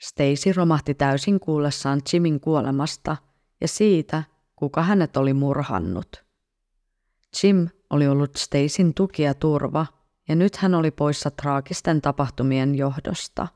Stacy 0.00 0.52
romahti 0.56 0.94
täysin 0.94 1.40
kuullessaan 1.40 2.00
Jimin 2.12 2.40
kuolemasta 2.40 3.16
ja 3.60 3.68
siitä, 3.68 4.24
kuka 4.56 4.82
hänet 4.82 5.16
oli 5.16 5.32
murhannut. 5.32 6.24
Jim 7.42 7.68
oli 7.90 8.08
ollut 8.08 8.36
Stacyn 8.36 8.94
tuki 8.94 9.22
ja 9.22 9.34
turva, 9.34 9.86
ja 10.28 10.34
nyt 10.36 10.56
hän 10.56 10.74
oli 10.74 10.90
poissa 10.90 11.30
traagisten 11.30 12.02
tapahtumien 12.02 12.74
johdosta. 12.74 13.48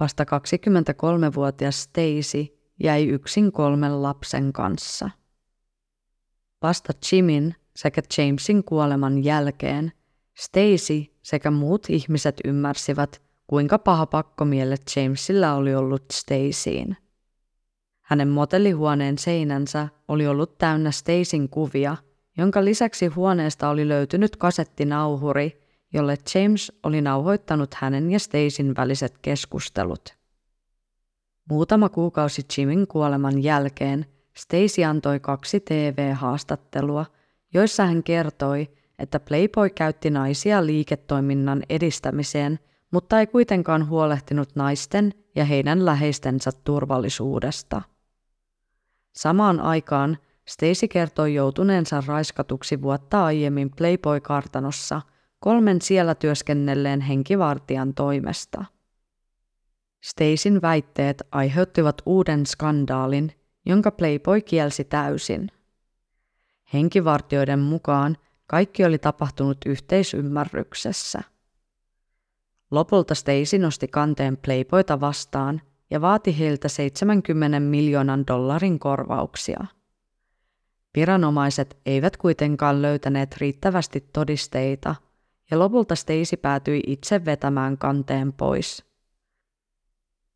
Vasta 0.00 0.24
23-vuotias 0.24 1.82
Stacy 1.82 2.46
jäi 2.82 3.08
yksin 3.08 3.52
kolmen 3.52 4.02
lapsen 4.02 4.52
kanssa. 4.52 5.10
Vasta 6.62 6.92
Jimin 7.12 7.54
sekä 7.82 8.02
Jamesin 8.18 8.64
kuoleman 8.64 9.24
jälkeen 9.24 9.92
Stacy 10.34 11.04
sekä 11.22 11.50
muut 11.50 11.86
ihmiset 11.88 12.40
ymmärsivät, 12.44 13.22
kuinka 13.46 13.78
paha 13.78 14.06
pakkomielle 14.06 14.76
Jamesilla 14.96 15.54
oli 15.54 15.74
ollut 15.74 16.04
Stacyin. 16.12 16.96
Hänen 18.00 18.28
motellihuoneen 18.28 19.18
seinänsä 19.18 19.88
oli 20.08 20.26
ollut 20.26 20.58
täynnä 20.58 20.90
Stacyn 20.90 21.48
kuvia, 21.48 21.96
jonka 22.38 22.64
lisäksi 22.64 23.06
huoneesta 23.06 23.68
oli 23.68 23.88
löytynyt 23.88 24.36
kasettinauhuri, 24.36 25.60
jolle 25.92 26.16
James 26.34 26.72
oli 26.82 27.00
nauhoittanut 27.00 27.74
hänen 27.74 28.10
ja 28.10 28.18
Stacyn 28.18 28.76
väliset 28.76 29.18
keskustelut. 29.22 30.16
Muutama 31.50 31.88
kuukausi 31.88 32.42
Jimin 32.56 32.86
kuoleman 32.86 33.42
jälkeen 33.42 34.06
Stacy 34.36 34.84
antoi 34.84 35.20
kaksi 35.20 35.60
TV-haastattelua, 35.60 37.06
joissa 37.54 37.86
hän 37.86 38.02
kertoi, 38.02 38.68
että 38.98 39.20
Playboy 39.20 39.70
käytti 39.70 40.10
naisia 40.10 40.66
liiketoiminnan 40.66 41.62
edistämiseen, 41.68 42.58
mutta 42.90 43.20
ei 43.20 43.26
kuitenkaan 43.26 43.88
huolehtinut 43.88 44.56
naisten 44.56 45.12
ja 45.34 45.44
heidän 45.44 45.84
läheistensä 45.84 46.50
turvallisuudesta. 46.64 47.82
Samaan 49.12 49.60
aikaan 49.60 50.18
Stacy 50.48 50.88
kertoi 50.88 51.34
joutuneensa 51.34 52.02
raiskatuksi 52.06 52.82
vuotta 52.82 53.24
aiemmin 53.24 53.70
Playboy-kartanossa 53.70 55.00
kolmen 55.38 55.82
siellä 55.82 56.14
työskennelleen 56.14 57.00
henkivartijan 57.00 57.94
toimesta. 57.94 58.64
Stacyn 60.00 60.62
väitteet 60.62 61.22
aiheuttivat 61.32 62.02
uuden 62.06 62.46
skandaalin, 62.46 63.32
jonka 63.66 63.90
Playboy 63.90 64.40
kielsi 64.40 64.84
täysin. 64.84 65.50
Henkivartioiden 66.74 67.58
mukaan 67.58 68.16
kaikki 68.46 68.84
oli 68.84 68.98
tapahtunut 68.98 69.58
yhteisymmärryksessä. 69.66 71.22
Lopulta 72.70 73.14
Stacy 73.14 73.58
nosti 73.58 73.88
kanteen 73.88 74.36
Playboyta 74.36 75.00
vastaan 75.00 75.60
ja 75.90 76.00
vaati 76.00 76.38
heiltä 76.38 76.68
70 76.68 77.60
miljoonan 77.60 78.26
dollarin 78.26 78.78
korvauksia. 78.78 79.64
Viranomaiset 80.96 81.78
eivät 81.86 82.16
kuitenkaan 82.16 82.82
löytäneet 82.82 83.36
riittävästi 83.36 84.08
todisteita, 84.12 84.94
ja 85.50 85.58
lopulta 85.58 85.94
Stacy 85.94 86.36
päätyi 86.36 86.80
itse 86.86 87.24
vetämään 87.24 87.78
kanteen 87.78 88.32
pois. 88.32 88.84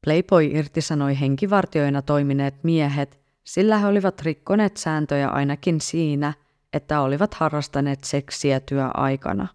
Playboy 0.04 0.44
irtisanoi 0.44 1.20
henkivartioina 1.20 2.02
toimineet 2.02 2.64
miehet, 2.64 3.23
sillä 3.44 3.78
he 3.78 3.86
olivat 3.86 4.22
rikkoneet 4.22 4.76
sääntöjä 4.76 5.28
ainakin 5.28 5.80
siinä, 5.80 6.34
että 6.72 7.00
olivat 7.00 7.34
harrastaneet 7.34 8.04
seksiä 8.04 8.60
työaikana. 8.60 9.48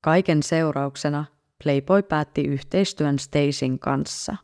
Kaiken 0.00 0.42
seurauksena 0.42 1.24
Playboy 1.64 2.02
päätti 2.02 2.42
yhteistyön 2.42 3.18
Stacyn 3.18 3.78
kanssa. 3.78 4.36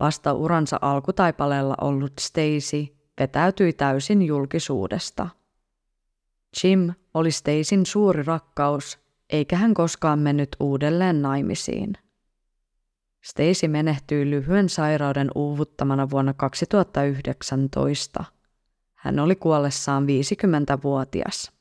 Vasta 0.00 0.32
uransa 0.32 0.78
alkutaipaleella 0.82 1.74
ollut 1.80 2.12
Stacy 2.20 2.86
vetäytyi 3.20 3.72
täysin 3.72 4.22
julkisuudesta. 4.22 5.28
Jim 6.64 6.94
oli 7.14 7.30
Stacyn 7.30 7.86
suuri 7.86 8.22
rakkaus, 8.22 8.98
eikä 9.30 9.56
hän 9.56 9.74
koskaan 9.74 10.18
mennyt 10.18 10.56
uudelleen 10.60 11.22
naimisiin. 11.22 11.92
Stacy 13.28 13.68
menehtyi 13.68 14.30
lyhyen 14.30 14.68
sairauden 14.68 15.30
uuvuttamana 15.34 16.10
vuonna 16.10 16.34
2019. 16.34 18.24
Hän 18.94 19.18
oli 19.18 19.36
kuollessaan 19.36 20.04
50-vuotias. 20.04 21.52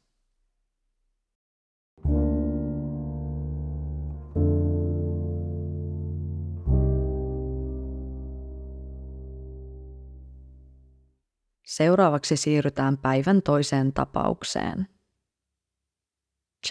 Seuraavaksi 11.66 12.38
siirrytään 12.38 12.98
päivän 12.98 13.42
toiseen 13.42 13.94
tapaukseen. 13.94 14.88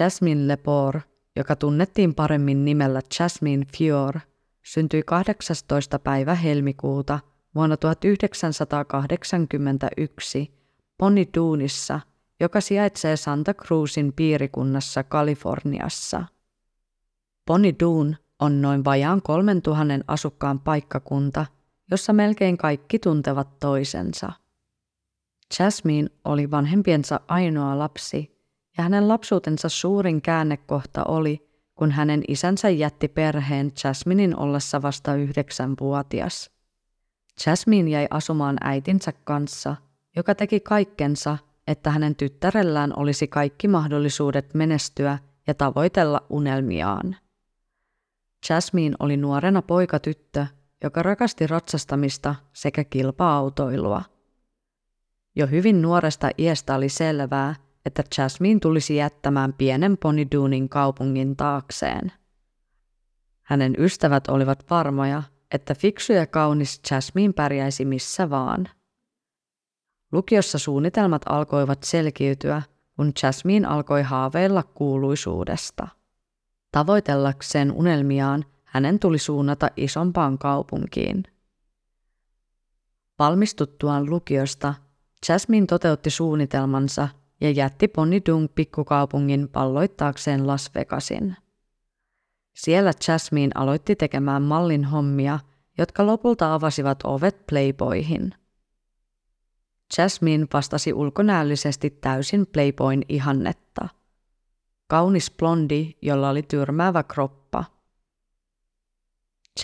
Jasmine 0.00 0.48
Lepore, 0.48 1.02
joka 1.36 1.56
tunnettiin 1.56 2.14
paremmin 2.14 2.64
nimellä 2.64 3.00
Jasmine 3.20 3.66
Fior, 3.76 4.20
syntyi 4.66 5.02
18. 5.02 5.98
päivä 5.98 6.34
helmikuuta 6.34 7.20
vuonna 7.54 7.76
1981 7.76 10.56
Poniduunissa, 10.98 12.00
joka 12.40 12.60
sijaitsee 12.60 13.16
Santa 13.16 13.54
Cruzin 13.54 14.12
piirikunnassa 14.12 15.04
Kaliforniassa. 15.04 16.24
Poniduun 17.46 18.16
on 18.38 18.62
noin 18.62 18.84
vajaan 18.84 19.22
3000 19.22 20.04
asukkaan 20.08 20.60
paikkakunta, 20.60 21.46
jossa 21.90 22.12
melkein 22.12 22.56
kaikki 22.56 22.98
tuntevat 22.98 23.58
toisensa– 23.58 24.32
Jasmine 25.58 26.08
oli 26.24 26.50
vanhempiensa 26.50 27.20
ainoa 27.28 27.78
lapsi, 27.78 28.36
ja 28.78 28.84
hänen 28.84 29.08
lapsuutensa 29.08 29.68
suurin 29.68 30.22
käännekohta 30.22 31.04
oli, 31.04 31.48
kun 31.76 31.90
hänen 31.90 32.22
isänsä 32.28 32.68
jätti 32.68 33.08
perheen 33.08 33.72
Jasminin 33.84 34.38
ollessa 34.38 34.82
vasta 34.82 35.14
yhdeksänvuotias. 35.14 36.50
Jasmine 37.46 37.90
jäi 37.90 38.06
asumaan 38.10 38.56
äitinsä 38.60 39.12
kanssa, 39.24 39.76
joka 40.16 40.34
teki 40.34 40.60
kaikkensa, 40.60 41.38
että 41.66 41.90
hänen 41.90 42.16
tyttärellään 42.16 42.92
olisi 42.96 43.28
kaikki 43.28 43.68
mahdollisuudet 43.68 44.54
menestyä 44.54 45.18
ja 45.46 45.54
tavoitella 45.54 46.26
unelmiaan. 46.30 47.16
Jasmine 48.50 48.96
oli 49.00 49.16
nuorena 49.16 49.62
poikatyttö, 49.62 50.46
joka 50.84 51.02
rakasti 51.02 51.46
ratsastamista 51.46 52.34
sekä 52.52 52.84
kilpa-autoilua– 52.84 54.02
jo 55.36 55.46
hyvin 55.46 55.82
nuoresta 55.82 56.30
iästä 56.38 56.74
oli 56.74 56.88
selvää, 56.88 57.54
että 57.86 58.02
Jasmine 58.18 58.60
tulisi 58.60 58.96
jättämään 58.96 59.52
pienen 59.52 59.98
Poniduunin 59.98 60.68
kaupungin 60.68 61.36
taakseen. 61.36 62.12
Hänen 63.42 63.74
ystävät 63.78 64.28
olivat 64.28 64.70
varmoja, 64.70 65.22
että 65.50 65.74
fiksu 65.74 66.12
ja 66.12 66.26
kaunis 66.26 66.80
Jasmine 66.90 67.32
pärjäisi 67.32 67.84
missä 67.84 68.30
vaan. 68.30 68.68
Lukiossa 70.12 70.58
suunnitelmat 70.58 71.22
alkoivat 71.26 71.82
selkiytyä, 71.82 72.62
kun 72.96 73.12
Jasmine 73.22 73.68
alkoi 73.68 74.02
haaveilla 74.02 74.62
kuuluisuudesta. 74.62 75.88
Tavoitellakseen 76.72 77.72
unelmiaan 77.72 78.44
hänen 78.64 78.98
tuli 78.98 79.18
suunnata 79.18 79.70
isompaan 79.76 80.38
kaupunkiin. 80.38 81.24
Valmistuttuaan 83.18 84.10
lukiosta 84.10 84.74
Jasmine 85.28 85.66
toteutti 85.66 86.10
suunnitelmansa 86.10 87.08
ja 87.40 87.50
jätti 87.50 87.90
Dung 88.26 88.48
pikkukaupungin 88.54 89.48
palloittaakseen 89.48 90.46
Las 90.46 90.70
Vegasin. 90.74 91.36
Siellä 92.54 92.92
Jasmine 93.08 93.50
aloitti 93.54 93.96
tekemään 93.96 94.42
mallin 94.42 94.84
hommia, 94.84 95.38
jotka 95.78 96.06
lopulta 96.06 96.54
avasivat 96.54 96.98
ovet 97.04 97.46
Playboyhin. 97.46 98.34
Jasmine 99.98 100.46
vastasi 100.52 100.92
ulkonäöllisesti 100.92 101.90
täysin 101.90 102.46
Playboyn 102.46 103.02
ihannetta. 103.08 103.88
Kaunis 104.86 105.30
blondi, 105.38 105.92
jolla 106.02 106.30
oli 106.30 106.42
tyrmäävä 106.42 107.02
kroppa. 107.02 107.64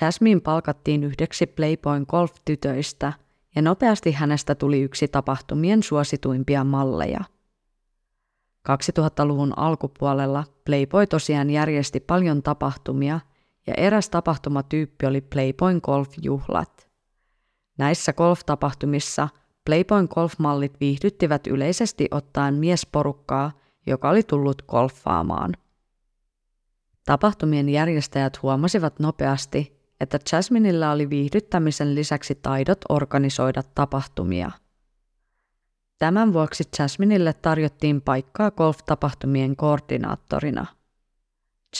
Jasmine 0.00 0.40
palkattiin 0.40 1.04
yhdeksi 1.04 1.46
Playboyn 1.46 2.06
golf-tytöistä– 2.08 3.12
ja 3.56 3.62
nopeasti 3.62 4.12
hänestä 4.12 4.54
tuli 4.54 4.80
yksi 4.80 5.08
tapahtumien 5.08 5.82
suosituimpia 5.82 6.64
malleja. 6.64 7.20
2000-luvun 8.68 9.58
alkupuolella 9.58 10.44
Playboy 10.64 11.06
tosiaan 11.06 11.50
järjesti 11.50 12.00
paljon 12.00 12.42
tapahtumia 12.42 13.20
ja 13.66 13.74
eräs 13.76 14.10
tapahtumatyyppi 14.10 15.06
oli 15.06 15.20
Playboyn 15.20 15.80
golfjuhlat. 15.82 16.90
Näissä 17.78 18.12
golftapahtumissa 18.12 19.28
Playboyn 19.64 20.08
golfmallit 20.14 20.80
viihdyttivät 20.80 21.46
yleisesti 21.46 22.08
ottaen 22.10 22.54
miesporukkaa, 22.54 23.52
joka 23.86 24.10
oli 24.10 24.22
tullut 24.22 24.62
golfaamaan. 24.62 25.52
Tapahtumien 27.06 27.68
järjestäjät 27.68 28.42
huomasivat 28.42 28.98
nopeasti, 28.98 29.82
että 30.00 30.18
Jasminilla 30.32 30.90
oli 30.90 31.10
viihdyttämisen 31.10 31.94
lisäksi 31.94 32.34
taidot 32.34 32.78
organisoida 32.88 33.62
tapahtumia. 33.74 34.50
Tämän 36.02 36.32
vuoksi 36.32 36.64
Jasminille 36.78 37.32
tarjottiin 37.32 38.00
paikkaa 38.00 38.50
golf-tapahtumien 38.50 39.56
koordinaattorina. 39.56 40.66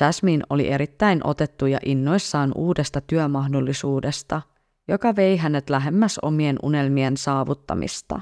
Jasmine 0.00 0.44
oli 0.50 0.68
erittäin 0.68 1.26
otettu 1.26 1.66
ja 1.66 1.78
innoissaan 1.84 2.52
uudesta 2.54 3.00
työmahdollisuudesta, 3.00 4.42
joka 4.88 5.16
vei 5.16 5.36
hänet 5.36 5.70
lähemmäs 5.70 6.18
omien 6.18 6.56
unelmien 6.62 7.16
saavuttamista. 7.16 8.20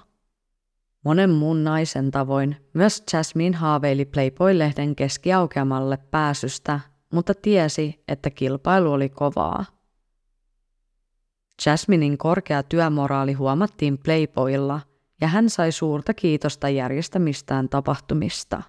Monen 1.04 1.30
muun 1.30 1.64
naisen 1.64 2.10
tavoin 2.10 2.56
myös 2.74 3.04
Jasmine 3.12 3.56
haaveili 3.56 4.04
Playboy-lehden 4.04 4.96
keskiaukeamalle 4.96 5.98
pääsystä, 6.10 6.80
mutta 7.12 7.34
tiesi, 7.34 8.04
että 8.08 8.30
kilpailu 8.30 8.92
oli 8.92 9.08
kovaa. 9.08 9.64
Jasminin 11.66 12.18
korkea 12.18 12.62
työmoraali 12.62 13.32
huomattiin 13.32 13.98
Playboylla 13.98 14.89
ja 15.20 15.28
hän 15.28 15.50
sai 15.50 15.72
suurta 15.72 16.14
kiitosta 16.14 16.68
järjestämistään 16.68 17.68
tapahtumista. 17.68 18.62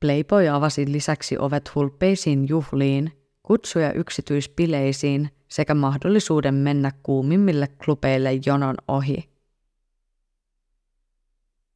Playboy 0.00 0.48
avasi 0.48 0.92
lisäksi 0.92 1.38
ovet 1.38 1.74
hulppeisiin 1.74 2.48
juhliin, 2.48 3.12
kutsuja 3.42 3.92
yksityispileisiin 3.92 5.30
sekä 5.48 5.74
mahdollisuuden 5.74 6.54
mennä 6.54 6.92
kuumimmille 7.02 7.68
klubeille 7.84 8.30
jonon 8.46 8.74
ohi. 8.88 9.30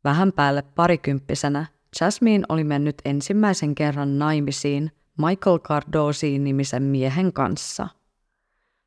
Vähän 0.05 0.33
päälle 0.33 0.63
parikymppisenä 0.63 1.67
Jasmine 2.01 2.45
oli 2.49 2.65
mennyt 2.65 2.97
ensimmäisen 3.05 3.75
kerran 3.75 4.19
naimisiin 4.19 4.91
Michael 5.19 5.59
Cardosiin 5.59 6.45
nimisen 6.45 6.83
miehen 6.83 7.33
kanssa– 7.33 7.89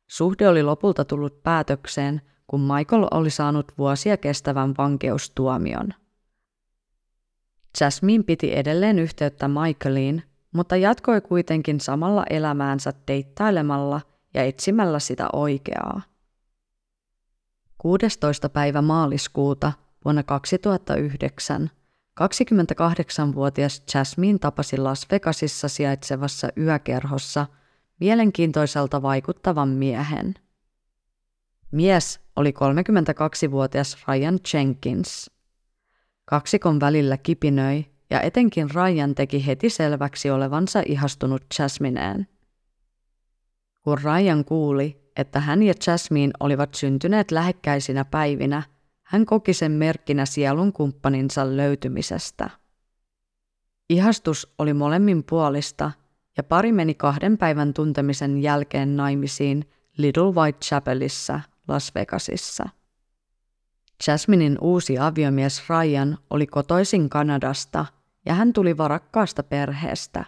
Suhde 0.08 0.48
oli 0.48 0.62
lopulta 0.62 1.04
tullut 1.04 1.42
päätökseen, 1.42 2.20
kun 2.48 2.60
Michael 2.60 3.06
oli 3.10 3.30
saanut 3.30 3.72
vuosia 3.78 4.16
kestävän 4.16 4.74
vankeustuomion. 4.78 5.94
Jasmine 7.80 8.24
piti 8.24 8.56
edelleen 8.56 8.98
yhteyttä 8.98 9.48
Michaeliin, 9.48 10.22
mutta 10.52 10.76
jatkoi 10.76 11.20
kuitenkin 11.20 11.80
samalla 11.80 12.24
elämäänsä 12.30 12.92
deittailemalla 13.08 14.00
ja 14.34 14.42
etsimällä 14.42 14.98
sitä 14.98 15.28
oikeaa. 15.32 16.02
16. 17.78 18.48
päivä 18.48 18.82
maaliskuuta 18.82 19.72
vuonna 20.04 20.22
2009 20.22 21.70
28-vuotias 22.20 23.82
Jasmine 23.94 24.38
tapasi 24.38 24.78
Las 24.78 25.06
Vegasissa 25.10 25.68
sijaitsevassa 25.68 26.48
yökerhossa 26.56 27.46
mielenkiintoiselta 28.00 29.02
vaikuttavan 29.02 29.68
miehen. 29.68 30.34
Mies 31.70 32.20
oli 32.36 32.50
32-vuotias 32.50 33.96
Ryan 34.08 34.38
Jenkins. 34.54 35.30
Kaksikon 36.24 36.80
välillä 36.80 37.16
kipinöi 37.16 37.84
ja 38.10 38.20
etenkin 38.20 38.70
Ryan 38.70 39.14
teki 39.14 39.46
heti 39.46 39.70
selväksi 39.70 40.30
olevansa 40.30 40.82
ihastunut 40.86 41.42
Jasmineen. 41.58 42.26
Kun 43.82 43.98
Ryan 43.98 44.44
kuuli, 44.44 45.12
että 45.16 45.40
hän 45.40 45.62
ja 45.62 45.74
Jasmine 45.86 46.32
olivat 46.40 46.74
syntyneet 46.74 47.30
lähekkäisinä 47.30 48.04
päivinä, 48.04 48.62
hän 49.02 49.26
koki 49.26 49.54
sen 49.54 49.72
merkkinä 49.72 50.26
sielun 50.26 50.72
kumppaninsa 50.72 51.56
löytymisestä. 51.56 52.50
Ihastus 53.90 54.54
oli 54.58 54.74
molemmin 54.74 55.24
puolista 55.24 55.90
ja 56.36 56.42
pari 56.42 56.72
meni 56.72 56.94
kahden 56.94 57.38
päivän 57.38 57.74
tuntemisen 57.74 58.42
jälkeen 58.42 58.96
naimisiin 58.96 59.64
Little 59.96 60.32
Whitechapelissa 60.34 61.40
Las 61.68 61.94
Vegasissa. 61.94 62.68
Jasminin 64.06 64.58
uusi 64.60 64.98
aviomies 64.98 65.62
Ryan 65.68 66.18
oli 66.30 66.46
kotoisin 66.46 67.10
Kanadasta 67.10 67.86
ja 68.26 68.34
hän 68.34 68.52
tuli 68.52 68.76
varakkaasta 68.76 69.42
perheestä. 69.42 70.24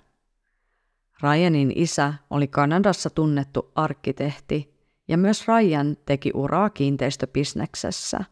Ryanin 1.22 1.72
isä 1.74 2.14
oli 2.30 2.48
Kanadassa 2.48 3.10
tunnettu 3.10 3.72
arkkitehti 3.74 4.74
ja 5.08 5.18
myös 5.18 5.48
Ryan 5.48 5.96
teki 6.06 6.30
uraa 6.34 6.70
kiinteistöbisneksessä. 6.70 8.24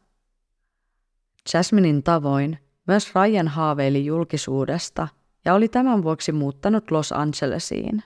Jasminin 1.55 2.03
tavoin 2.03 2.59
myös 2.87 3.14
Ryan 3.14 3.49
haaveili 3.49 4.05
julkisuudesta 4.05 5.09
ja 5.44 5.55
oli 5.55 5.68
tämän 5.68 6.03
vuoksi 6.03 6.33
muuttanut 6.33 6.90
Los 6.90 7.12
Angelesiin. 7.12 8.03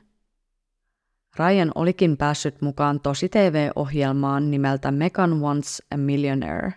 Ryan 1.38 1.72
olikin 1.74 2.16
päässyt 2.16 2.62
mukaan 2.62 3.00
tosi 3.00 3.28
TV-ohjelmaan 3.28 4.50
nimeltä 4.50 4.90
Megan 4.90 5.40
Wants 5.40 5.82
a 5.90 5.96
Millionaire. 5.96 6.72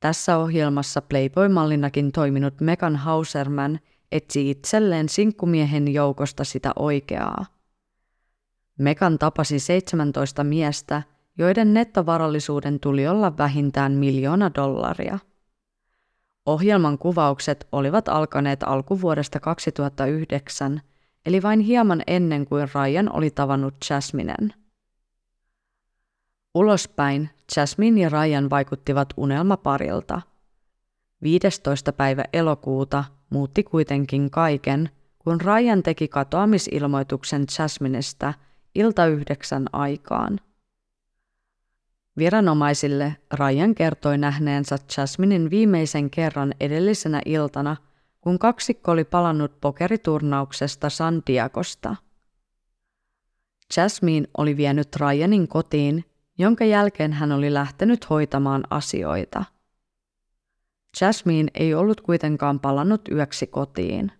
Tässä 0.00 0.36
ohjelmassa 0.38 1.02
Playboy-mallinakin 1.02 2.12
toiminut 2.12 2.60
Megan 2.60 2.96
Hauserman 2.96 3.78
etsi 4.12 4.50
itselleen 4.50 5.08
sinkkumiehen 5.08 5.94
joukosta 5.94 6.44
sitä 6.44 6.72
oikeaa. 6.76 7.46
Megan 8.78 9.18
tapasi 9.18 9.58
17 9.58 10.44
miestä, 10.44 11.02
joiden 11.38 11.74
nettovarallisuuden 11.74 12.80
tuli 12.80 13.06
olla 13.06 13.38
vähintään 13.38 13.92
miljoona 13.92 14.50
dollaria. 14.54 15.18
Ohjelman 16.46 16.98
kuvaukset 16.98 17.68
olivat 17.72 18.08
alkaneet 18.08 18.62
alkuvuodesta 18.62 19.40
2009, 19.40 20.80
eli 21.26 21.42
vain 21.42 21.60
hieman 21.60 22.02
ennen 22.06 22.46
kuin 22.46 22.68
Ryan 22.74 23.12
oli 23.12 23.30
tavannut 23.30 23.74
Jasminen. 23.90 24.54
Ulospäin 26.54 27.30
Jasmine 27.56 28.00
ja 28.00 28.08
Ryan 28.08 28.50
vaikuttivat 28.50 29.08
unelmaparilta. 29.16 30.22
15. 31.22 31.92
päivä 31.92 32.24
elokuuta 32.32 33.04
muutti 33.30 33.62
kuitenkin 33.62 34.30
kaiken, 34.30 34.90
kun 35.18 35.40
Ryan 35.40 35.82
teki 35.82 36.08
katoamisilmoituksen 36.08 37.44
Jasminesta 37.58 38.34
ilta 38.74 39.06
yhdeksän 39.06 39.66
aikaan. 39.72 40.40
Viranomaisille 42.18 43.16
Ryan 43.32 43.74
kertoi 43.74 44.18
nähneensä 44.18 44.78
Jasminin 44.96 45.50
viimeisen 45.50 46.10
kerran 46.10 46.54
edellisenä 46.60 47.20
iltana, 47.24 47.76
kun 48.26 48.38
kaksikko 48.38 48.92
oli 48.92 49.04
palannut 49.04 49.60
pokeriturnauksesta 49.60 50.90
San 50.90 51.22
Diegosta. 51.26 51.96
Jasmine 53.76 54.26
oli 54.38 54.56
vienyt 54.56 54.96
Ryanin 54.96 55.48
kotiin, 55.48 56.04
jonka 56.38 56.64
jälkeen 56.64 57.12
hän 57.12 57.32
oli 57.32 57.54
lähtenyt 57.54 58.10
hoitamaan 58.10 58.64
asioita. 58.70 59.44
Jasmine 61.00 61.50
ei 61.54 61.74
ollut 61.74 62.00
kuitenkaan 62.00 62.60
palannut 62.60 63.00
yöksi 63.12 63.46
kotiin. 63.46 64.12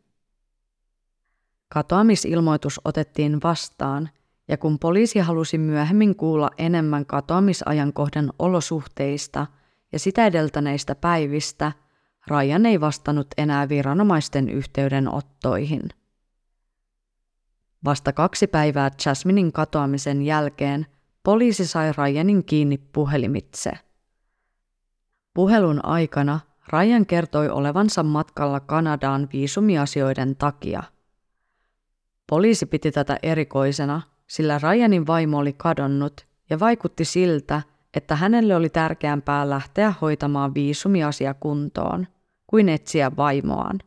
Katoamisilmoitus 1.69 2.81
otettiin 2.85 3.41
vastaan– 3.43 4.09
ja 4.49 4.57
kun 4.57 4.79
poliisi 4.79 5.19
halusi 5.19 5.59
myöhemmin 5.59 6.17
kuulla 6.17 6.51
enemmän 6.59 7.07
katoamisajankohdan 7.07 8.33
olosuhteista 8.39 9.47
ja 9.93 9.99
sitä 9.99 10.27
edeltäneistä 10.27 10.95
päivistä, 10.95 11.73
Ryan 12.29 12.67
ei 12.67 12.81
vastannut 12.81 13.27
enää 13.37 13.69
viranomaisten 13.69 14.49
yhteydenottoihin. 14.49 15.83
Vasta 17.85 18.13
kaksi 18.13 18.47
päivää 18.47 18.91
Jasminin 19.07 19.53
katoamisen 19.53 20.23
jälkeen 20.23 20.87
poliisi 21.23 21.67
sai 21.67 21.93
Ryanin 21.93 22.45
kiinni 22.45 22.79
puhelimitse. 22.79 23.73
Puhelun 25.35 25.85
aikana 25.85 26.41
Ryan 26.73 27.07
kertoi 27.07 27.49
olevansa 27.49 28.03
matkalla 28.03 28.61
Kanadaan 28.61 29.29
viisumiasioiden 29.33 30.37
takia. 30.37 30.83
Poliisi 32.27 32.67
piti 32.67 32.93
tätä 32.93 33.19
erikoisena– 33.23 34.03
sillä 34.27 34.59
Ryanin 34.59 35.07
vaimo 35.07 35.39
oli 35.39 35.53
kadonnut 35.53 36.27
ja 36.51 36.61
vaikutti 36.61 37.05
siltä, 37.05 37.63
että 37.95 38.17
hänelle 38.17 38.57
oli 38.57 38.69
tärkeämpää 38.69 39.51
lähteä 39.51 39.95
hoitamaan 40.01 40.55
viisumiasia 40.55 41.35
kuntoon 41.35 42.07
kuin 42.47 42.69
etsiä 42.69 43.11
vaimoaan. 43.17 43.79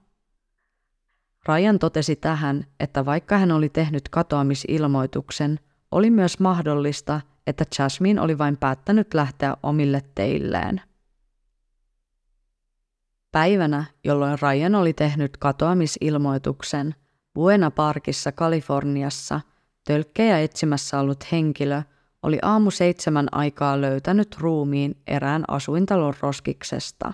Ryan 1.48 1.80
totesi 1.80 2.15
tähän, 2.15 2.65
että 2.80 3.06
vaikka 3.06 3.38
hän 3.38 3.52
oli 3.52 3.69
tehnyt 3.69 4.10
katoamisilmoituksen, 4.10 5.60
oli 5.91 6.10
myös 6.10 6.39
mahdollista, 6.39 7.22
että 7.48 7.65
Jasmine 7.80 8.22
oli 8.22 8.38
vain 8.38 8.58
päättänyt 8.58 9.13
lähteä 9.13 9.58
omille 9.63 10.02
teilleen. 10.15 10.82
Päivänä, 13.32 13.86
jolloin 14.04 14.38
Ryan 14.41 14.76
oli 14.76 14.93
tehnyt 14.93 15.38
katoamisilmoituksen, 15.38 16.95
Buena 17.34 17.72
Parkissa 17.72 18.32
Kaliforniassa– 18.32 19.41
Tölkkejä 19.89 20.39
etsimässä 20.39 21.00
ollut 21.00 21.32
henkilö 21.32 21.82
oli 22.24 22.39
aamu 22.41 22.72
seitsemän 22.72 23.28
aikaa 23.32 23.82
löytänyt 23.82 24.36
ruumiin 24.39 25.02
erään 25.08 25.43
asuintalon 25.48 26.13
roskiksesta. 26.19 27.13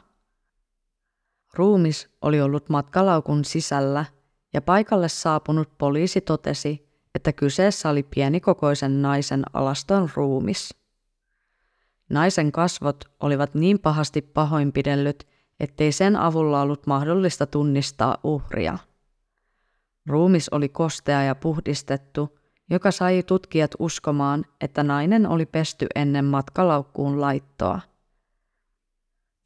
Ruumis 1.56 2.10
oli 2.22 2.42
ollut 2.42 2.70
matkalaukun 2.70 3.46
sisällä 3.46 4.06
ja 4.54 4.62
paikalle 4.62 5.10
saapunut 5.10 5.70
poliisi 5.78 6.22
totesi, 6.22 6.90
että 7.16 7.34
kyseessä 7.34 7.90
oli 7.90 8.04
pienikokoisen 8.04 9.02
naisen 9.02 9.44
alaston 9.54 10.10
ruumis. 10.14 10.76
Naisen 12.10 12.52
kasvot 12.52 13.06
olivat 13.20 13.54
niin 13.56 13.80
pahasti 13.80 14.22
pahoinpidellyt, 14.22 15.28
ettei 15.60 15.92
sen 15.92 16.16
avulla 16.16 16.62
ollut 16.62 16.88
mahdollista 16.88 17.46
tunnistaa 17.46 18.18
uhria. 18.24 18.78
Ruumis 20.06 20.50
oli 20.50 20.70
kostea 20.70 21.24
ja 21.24 21.36
puhdistettu, 21.36 22.40
joka 22.70 22.92
sai 22.92 23.24
tutkijat 23.24 23.72
uskomaan, 23.80 24.46
että 24.62 24.84
nainen 24.84 25.28
oli 25.28 25.46
pesty 25.46 25.88
ennen 25.96 26.26
matkalaukkuun 26.26 27.22
laittoa. 27.22 27.80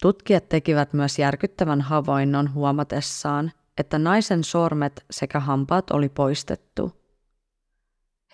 Tutkijat 0.02 0.50
tekivät 0.50 0.94
myös 0.94 1.20
järkyttävän 1.20 1.82
havainnon 1.82 2.54
huomatessaan, 2.54 3.52
että 3.78 4.00
naisen 4.00 4.44
sormet 4.44 5.06
sekä 5.12 5.40
hampaat 5.40 5.92
oli 5.92 6.10
poistettu. 6.10 6.92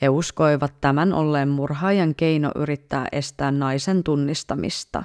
He 0.01 0.09
uskoivat 0.09 0.81
tämän 0.81 1.13
olleen 1.13 1.49
murhaajan 1.49 2.15
keino 2.15 2.51
yrittää 2.55 3.07
estää 3.11 3.51
naisen 3.51 4.03
tunnistamista. 4.03 5.03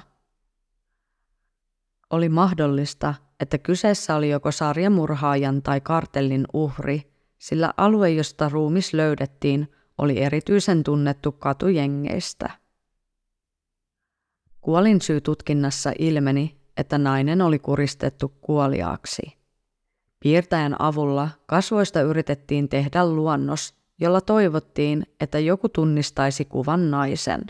Oli 2.09 2.29
mahdollista, 2.29 3.13
että 3.39 3.57
kyseessä 3.57 4.15
oli 4.15 4.29
joko 4.29 4.51
sarjamurhaajan 4.51 5.61
tai 5.61 5.81
kartellin 5.81 6.45
uhri, 6.53 7.11
sillä 7.37 7.73
alue, 7.77 8.09
josta 8.09 8.49
ruumis 8.49 8.93
löydettiin, 8.93 9.71
oli 9.97 10.21
erityisen 10.21 10.83
tunnettu 10.83 11.31
katujengeistä. 11.31 12.60
Kuolinsyytutkinnassa 14.61 15.91
ilmeni, 15.99 16.57
että 16.77 16.97
nainen 16.97 17.41
oli 17.41 17.59
kuristettu 17.59 18.33
kuoliaaksi. 18.41 19.21
Piirtäjän 20.19 20.81
avulla 20.81 21.29
kasvoista 21.45 22.01
yritettiin 22.01 22.69
tehdä 22.69 23.05
luonnos, 23.05 23.75
jolla 23.99 24.21
toivottiin, 24.21 25.05
että 25.19 25.39
joku 25.39 25.69
tunnistaisi 25.69 26.45
kuvan 26.45 26.91
naisen. 26.91 27.41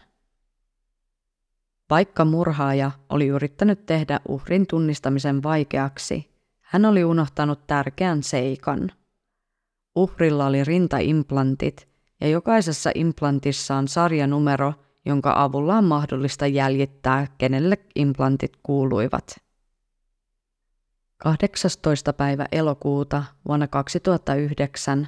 Vaikka 1.90 2.26
murhaaja 2.26 2.92
oli 3.10 3.28
yrittänyt 3.28 3.86
tehdä 3.86 4.20
uhrin 4.28 4.68
tunnistamisen 4.68 5.44
vaikeaksi, 5.44 6.32
hän 6.60 6.86
oli 6.86 7.04
unohtanut 7.04 7.68
tärkeän 7.68 8.24
seikan– 8.24 8.92
Uhrilla 9.96 10.46
oli 10.46 10.64
rintaimplantit 10.64 11.88
ja 12.22 12.28
jokaisessa 12.28 12.92
implantissa 12.96 13.76
on 13.76 13.88
sarjanumero, 13.88 14.74
jonka 15.06 15.34
avulla 15.44 15.78
on 15.78 15.84
mahdollista 15.84 16.48
jäljittää, 16.48 17.28
kenelle 17.38 17.78
implantit 17.96 18.58
kuuluivat. 18.64 19.36
18. 21.18 22.14
päivä 22.14 22.46
elokuuta 22.52 23.24
vuonna 23.48 23.68
2009 23.68 25.08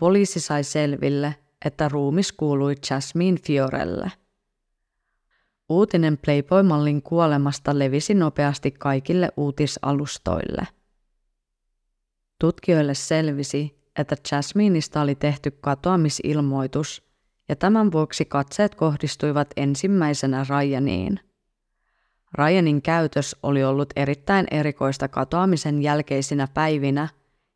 poliisi 0.00 0.40
sai 0.40 0.64
selville, 0.64 1.34
että 1.64 1.88
ruumis 1.88 2.32
kuului 2.32 2.74
Jasmine 2.90 3.38
Fiorelle. 3.46 4.12
Uutinen 5.68 6.18
Playboy-mallin 6.18 7.02
kuolemasta 7.02 7.78
levisi 7.78 8.14
nopeasti 8.14 8.70
kaikille 8.70 9.28
uutisalustoille. 9.36 10.66
Tutkijoille 12.40 12.94
selvisi, 12.94 13.78
että 13.98 14.16
Jasmineista 14.32 15.00
oli 15.00 15.14
tehty 15.14 15.50
katoamisilmoitus, 15.50 17.07
ja 17.48 17.56
tämän 17.56 17.92
vuoksi 17.92 18.24
katseet 18.24 18.74
kohdistuivat 18.74 19.48
ensimmäisenä 19.56 20.46
Ryaniin– 20.48 21.20
Ryanin 22.34 22.82
käytös 22.82 23.36
oli 23.42 23.64
ollut 23.64 23.92
erittäin 23.96 24.46
erikoista 24.50 25.08
katoamisen 25.08 25.82
jälkeisinä 25.82 26.48
päivinä, 26.54 27.08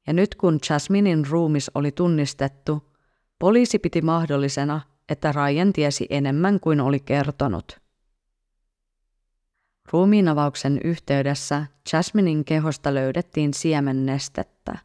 ja 0.06 0.12
nyt 0.12 0.34
kun 0.34 0.58
Jasminin 0.70 1.26
ruumis 1.26 1.70
oli 1.74 1.92
tunnistettu, 1.92 2.92
poliisi 3.38 3.78
piti 3.78 4.02
mahdollisena, 4.02 4.80
että 5.08 5.32
Ryan 5.32 5.72
tiesi 5.72 6.06
enemmän 6.10 6.60
kuin 6.60 6.80
oli 6.80 7.00
kertonut. 7.00 7.80
Ruumiinavauksen 9.92 10.80
yhteydessä 10.84 11.66
Jasminin 11.92 12.44
kehosta 12.44 12.94
löydettiin 12.94 13.54
siemennestettä. 13.54 14.78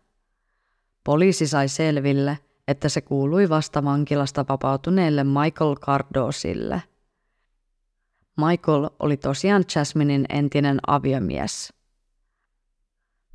Poliisi 1.03 1.47
sai 1.47 1.67
selville, 1.67 2.37
että 2.67 2.89
se 2.89 3.01
kuului 3.01 3.49
vasta 3.49 3.83
vankilasta 3.83 4.45
vapautuneelle 4.49 5.23
Michael 5.23 5.75
Cardosille– 5.75 6.83
Michael 8.37 8.89
oli 8.99 9.17
tosiaan 9.17 9.63
Jasminin 9.75 10.25
entinen 10.29 10.79
aviomies. 10.87 11.73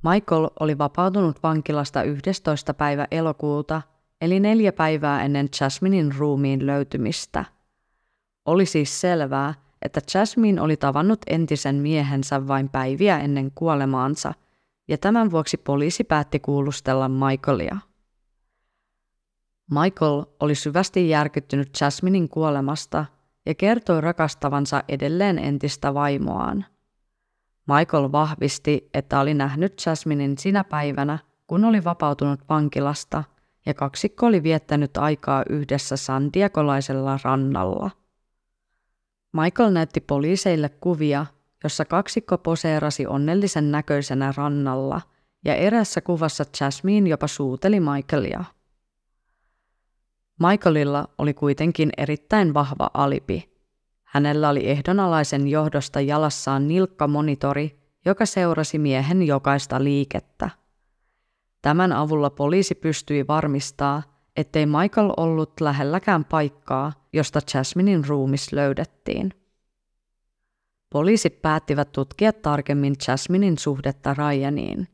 Michael 0.02 0.48
oli 0.60 0.78
vapautunut 0.78 1.42
vankilasta 1.42 2.02
11. 2.02 2.74
päivä 2.74 3.06
elokuuta, 3.10 3.82
eli 4.20 4.40
neljä 4.40 4.72
päivää 4.72 5.24
ennen 5.24 5.48
Jasminin 5.60 6.14
ruumiin 6.16 6.66
löytymistä. 6.66 7.44
Oli 8.44 8.66
siis 8.66 9.00
selvää, 9.00 9.54
että 9.82 10.00
Jasmine 10.14 10.60
oli 10.60 10.76
tavannut 10.76 11.20
entisen 11.26 11.74
miehensä 11.74 12.48
vain 12.48 12.68
päiviä 12.68 13.18
ennen 13.18 13.52
kuolemaansa, 13.54 14.34
ja 14.88 14.98
tämän 14.98 15.30
vuoksi 15.30 15.56
poliisi 15.56 16.04
päätti 16.04 16.40
kuulustella 16.40 17.08
Michaelia. 17.08 17.78
Michael 19.70 20.24
oli 20.40 20.54
syvästi 20.54 21.08
järkyttynyt 21.08 21.68
Jasminin 21.80 22.28
kuolemasta 22.28 23.04
ja 23.46 23.54
kertoi 23.54 24.00
rakastavansa 24.00 24.82
edelleen 24.88 25.38
entistä 25.38 25.94
vaimoaan. 25.94 26.64
Michael 27.66 28.12
vahvisti, 28.12 28.90
että 28.94 29.20
oli 29.20 29.34
nähnyt 29.34 29.82
Jasminin 29.86 30.38
sinä 30.38 30.64
päivänä, 30.64 31.18
kun 31.46 31.64
oli 31.64 31.84
vapautunut 31.84 32.40
vankilasta, 32.48 33.24
ja 33.66 33.74
kaksikko 33.74 34.26
oli 34.26 34.42
viettänyt 34.42 34.96
aikaa 34.96 35.42
yhdessä 35.48 35.96
sandiakolaisella 35.96 37.18
rannalla. 37.24 37.90
Michael 39.32 39.70
näytti 39.70 40.00
poliiseille 40.00 40.68
kuvia, 40.68 41.26
jossa 41.64 41.84
kaksikko 41.84 42.38
poseerasi 42.38 43.06
onnellisen 43.06 43.70
näköisenä 43.70 44.32
rannalla, 44.36 45.00
ja 45.44 45.54
erässä 45.54 46.00
kuvassa 46.00 46.44
Jasmine 46.60 47.08
jopa 47.08 47.26
suuteli 47.26 47.80
Michaelia. 47.80 48.44
Michaelilla 50.50 51.08
oli 51.18 51.34
kuitenkin 51.34 51.90
erittäin 51.96 52.54
vahva 52.54 52.90
alibi. 52.94 53.52
Hänellä 54.02 54.48
oli 54.48 54.70
ehdonalaisen 54.70 55.48
johdosta 55.48 56.00
jalassaan 56.00 56.68
nilkkamonitori, 56.68 57.78
joka 58.04 58.26
seurasi 58.26 58.78
miehen 58.78 59.22
jokaista 59.22 59.84
liikettä. 59.84 60.50
Tämän 61.62 61.92
avulla 61.92 62.30
poliisi 62.30 62.74
pystyi 62.74 63.26
varmistaa, 63.26 64.02
ettei 64.36 64.66
Michael 64.66 65.10
ollut 65.16 65.60
lähelläkään 65.60 66.24
paikkaa, 66.24 66.92
josta 67.12 67.40
Jasminin 67.54 68.08
ruumis 68.08 68.52
löydettiin. 68.52 69.30
Poliisit 70.90 71.42
päättivät 71.42 71.92
tutkia 71.92 72.32
tarkemmin 72.32 72.94
Jasminin 73.08 73.58
suhdetta 73.58 74.14
Ryaniin. 74.14 74.88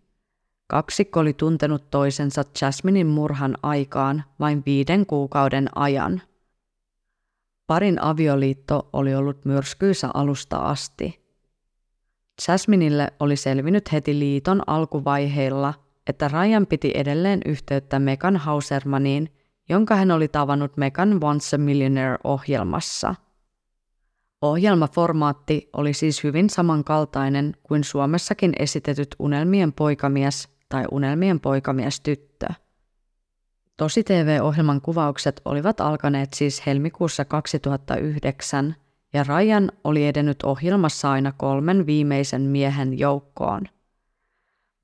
Kaksikko 0.69 1.21
oli 1.21 1.33
tuntenut 1.33 1.91
toisensa 1.91 2.43
Jasminin 2.61 3.07
murhan 3.07 3.55
aikaan 3.63 4.25
vain 4.41 4.63
viiden 4.67 5.07
kuukauden 5.07 5.69
ajan. 5.75 6.23
Parin 7.67 8.03
avioliitto 8.03 8.89
oli 8.93 9.15
ollut 9.15 9.45
myrskyisä 9.45 10.11
alusta 10.15 10.57
asti. 10.57 11.21
Jasminille 12.49 13.13
oli 13.21 13.37
selvinnyt 13.37 13.93
heti 13.93 14.19
liiton 14.19 14.63
alkuvaiheilla, 14.67 15.75
että 16.07 16.29
Ryan 16.29 16.67
piti 16.67 16.93
edelleen 16.95 17.41
yhteyttä 17.47 17.99
Megan 17.99 18.37
Hausermaniin, 18.37 19.33
jonka 19.69 19.97
hän 19.97 20.11
oli 20.11 20.29
tavannut 20.29 20.77
Megan 20.77 21.25
Once 21.25 21.57
a 21.57 21.59
Millionaire-ohjelmassa. 21.59 23.15
Ohjelmaformaatti 24.43 25.69
oli 25.73 25.93
siis 25.93 26.25
hyvin 26.25 26.51
samankaltainen 26.51 27.57
kuin 27.63 27.85
Suomessakin 27.85 28.53
esitetyt 28.59 29.17
Unelmien 29.19 29.73
poikamies 29.73 30.58
tai 30.69 30.85
Unelmien 30.91 31.41
poikamies 31.41 32.01
tyttö. 32.01 32.47
Tosi 33.77 34.05
TV-ohjelman 34.05 34.81
kuvaukset 34.81 35.41
olivat 35.45 35.81
alkaneet 35.81 36.35
siis 36.35 36.67
helmikuussa 36.67 37.25
2009 37.25 38.75
ja 39.13 39.25
Ryan 39.25 39.73
oli 39.85 40.07
edennyt 40.07 40.43
ohjelmassa 40.43 41.11
aina 41.11 41.33
kolmen 41.33 41.87
viimeisen 41.87 42.43
miehen 42.43 42.99
joukkoon. 42.99 43.63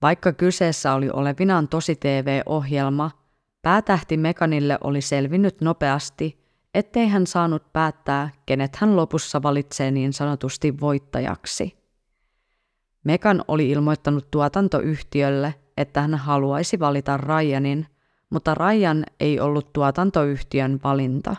Vaikka 0.02 0.32
kyseessä 0.32 0.94
oli 0.94 1.10
olevinaan 1.10 1.68
tosi 1.68 1.96
TV-ohjelma, 1.96 3.10
päätähti 3.62 4.16
Mekanille 4.16 4.78
oli 4.80 5.00
selvinnyt 5.00 5.60
nopeasti, 5.60 6.44
ettei 6.74 7.08
hän 7.08 7.26
saanut 7.26 7.72
päättää, 7.72 8.30
kenet 8.46 8.76
hän 8.76 8.96
lopussa 8.96 9.42
valitsee 9.42 9.90
niin 9.90 10.12
sanotusti 10.12 10.80
voittajaksi. 10.80 11.76
Mekan 13.04 13.44
oli 13.48 13.70
ilmoittanut 13.70 14.30
tuotantoyhtiölle, 14.30 15.54
että 15.76 16.00
hän 16.00 16.14
haluaisi 16.14 16.78
valita 16.78 17.16
Ryanin, 17.16 17.86
mutta 18.30 18.54
Ryan 18.54 19.04
ei 19.20 19.40
ollut 19.40 19.72
tuotantoyhtiön 19.72 20.80
valinta. 20.84 21.36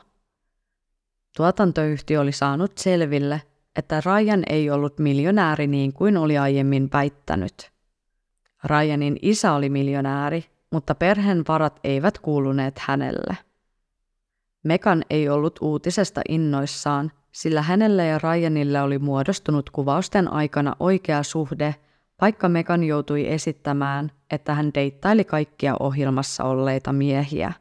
Tuotantoyhtiö 1.38 2.22
oli 2.22 2.32
saanut 2.32 2.78
selville, 2.78 3.42
että 3.76 4.02
Ryan 4.06 4.44
ei 4.50 4.70
ollut 4.70 5.00
miljonääri 5.00 5.68
niin 5.68 5.94
kuin 5.94 6.18
oli 6.18 6.38
aiemmin 6.38 6.90
väittänyt. 6.94 7.72
Ryanin 8.64 9.18
isä 9.22 9.54
oli 9.54 9.70
miljonääri, 9.70 10.46
mutta 10.72 10.96
perheen 10.96 11.44
varat 11.48 11.80
eivät 11.84 12.20
kuuluneet 12.20 12.80
hänelle. 12.80 13.38
Mekan 14.64 15.04
ei 15.10 15.30
ollut 15.30 15.60
uutisesta 15.62 16.22
innoissaan, 16.30 17.12
sillä 17.32 17.62
hänelle 17.62 18.06
ja 18.06 18.20
Ryanille 18.20 18.82
oli 18.82 19.00
muodostunut 19.00 19.70
kuvausten 19.70 20.34
aikana 20.34 20.76
oikea 20.80 21.24
suhde 21.24 21.76
vaikka 22.22 22.50
Megan 22.50 22.84
joutui 22.84 23.28
esittämään, 23.28 24.12
että 24.32 24.54
hän 24.54 24.74
deittaili 24.74 25.24
kaikkia 25.24 25.76
ohjelmassa 25.80 26.44
olleita 26.44 26.94
miehiä. 26.94 27.54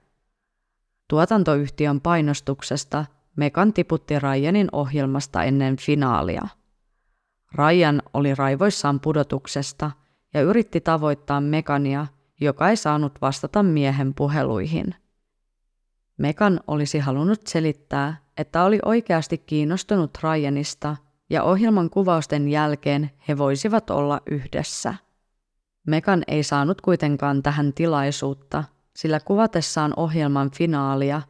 Tuotantoyhtiön 1.08 2.00
painostuksesta 2.00 3.04
Megan 3.36 3.72
tiputti 3.72 4.18
Ryanin 4.18 4.68
ohjelmasta 4.72 5.44
ennen 5.44 5.76
finaalia. 5.76 6.48
Ryan 7.54 8.02
oli 8.14 8.34
raivoissaan 8.34 9.00
pudotuksesta 9.00 9.90
ja 10.34 10.42
yritti 10.42 10.80
tavoittaa 10.80 11.40
Megania, 11.40 12.06
joka 12.40 12.70
ei 12.70 12.76
saanut 12.76 13.12
vastata 13.20 13.62
miehen 13.62 14.14
puheluihin. 14.14 14.94
Megan 16.18 16.60
olisi 16.66 16.98
halunnut 16.98 17.46
selittää, 17.46 18.16
että 18.36 18.64
oli 18.64 18.78
oikeasti 18.84 19.38
kiinnostunut 19.38 20.18
Ryanista 20.22 20.96
ja 21.30 21.42
ohjelman 21.42 21.90
kuvausten 21.90 22.48
jälkeen 22.48 23.10
he 23.28 23.38
voisivat 23.38 23.90
olla 23.90 24.20
yhdessä. 24.30 24.94
Mekan 25.86 26.22
ei 26.28 26.42
saanut 26.42 26.80
kuitenkaan 26.80 27.42
tähän 27.42 27.72
tilaisuutta, 27.72 28.64
sillä 28.96 29.20
kuvatessaan 29.20 29.92
ohjelman 29.96 30.50
finaalia 30.50 31.22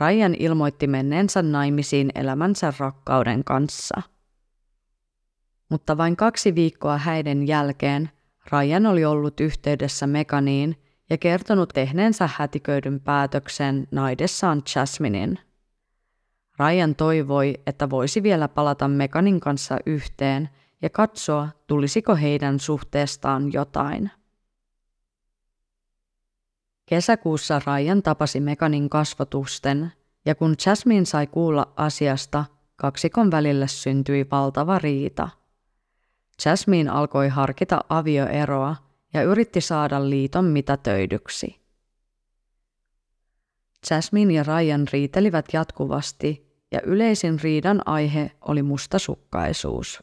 Ryan 0.00 0.34
ilmoitti 0.38 0.86
menneensä 0.86 1.42
naimisiin 1.42 2.10
elämänsä 2.14 2.72
rakkauden 2.78 3.44
kanssa. 3.44 4.02
Mutta 5.68 5.96
vain 5.96 6.16
kaksi 6.16 6.54
viikkoa 6.54 6.98
häiden 6.98 7.46
jälkeen 7.46 8.10
Ryan 8.52 8.86
oli 8.86 9.04
ollut 9.04 9.40
yhteydessä 9.40 10.06
Meganiin 10.06 10.76
ja 11.10 11.18
kertonut 11.18 11.68
tehneensä 11.74 12.28
hätiköidyn 12.36 13.00
päätöksen 13.00 13.88
naidessaan 13.90 14.62
Jasminin– 14.76 15.38
Ryan 16.62 16.94
toivoi, 16.94 17.54
että 17.66 17.90
voisi 17.90 18.22
vielä 18.22 18.48
palata 18.48 18.88
Meganin 18.88 19.40
kanssa 19.40 19.78
yhteen 19.86 20.48
ja 20.82 20.90
katsoa, 20.90 21.48
tulisiko 21.66 22.16
heidän 22.16 22.60
suhteestaan 22.60 23.52
jotain. 23.52 24.10
Kesäkuussa 26.86 27.60
Ryan 27.66 28.02
tapasi 28.02 28.40
Meganin 28.40 28.90
kasvotusten, 28.90 29.92
ja 30.24 30.34
kun 30.34 30.54
Jasmine 30.66 31.04
sai 31.04 31.26
kuulla 31.26 31.72
asiasta, 31.76 32.44
kaksikon 32.76 33.30
välille 33.30 33.68
syntyi 33.68 34.26
valtava 34.30 34.78
riita. 34.78 35.28
Jasmine 36.44 36.90
alkoi 36.90 37.28
harkita 37.28 37.80
avioeroa 37.88 38.76
ja 39.14 39.22
yritti 39.22 39.60
saada 39.60 40.10
liiton 40.10 40.44
mitätöidyksi. 40.44 41.60
Jasmine 43.90 44.32
ja 44.32 44.42
Ryan 44.42 44.86
riitelivät 44.92 45.46
jatkuvasti 45.52 46.51
ja 46.72 46.80
yleisin 46.84 47.40
riidan 47.40 47.82
aihe 47.86 48.30
oli 48.40 48.62
mustasukkaisuus. 48.62 50.02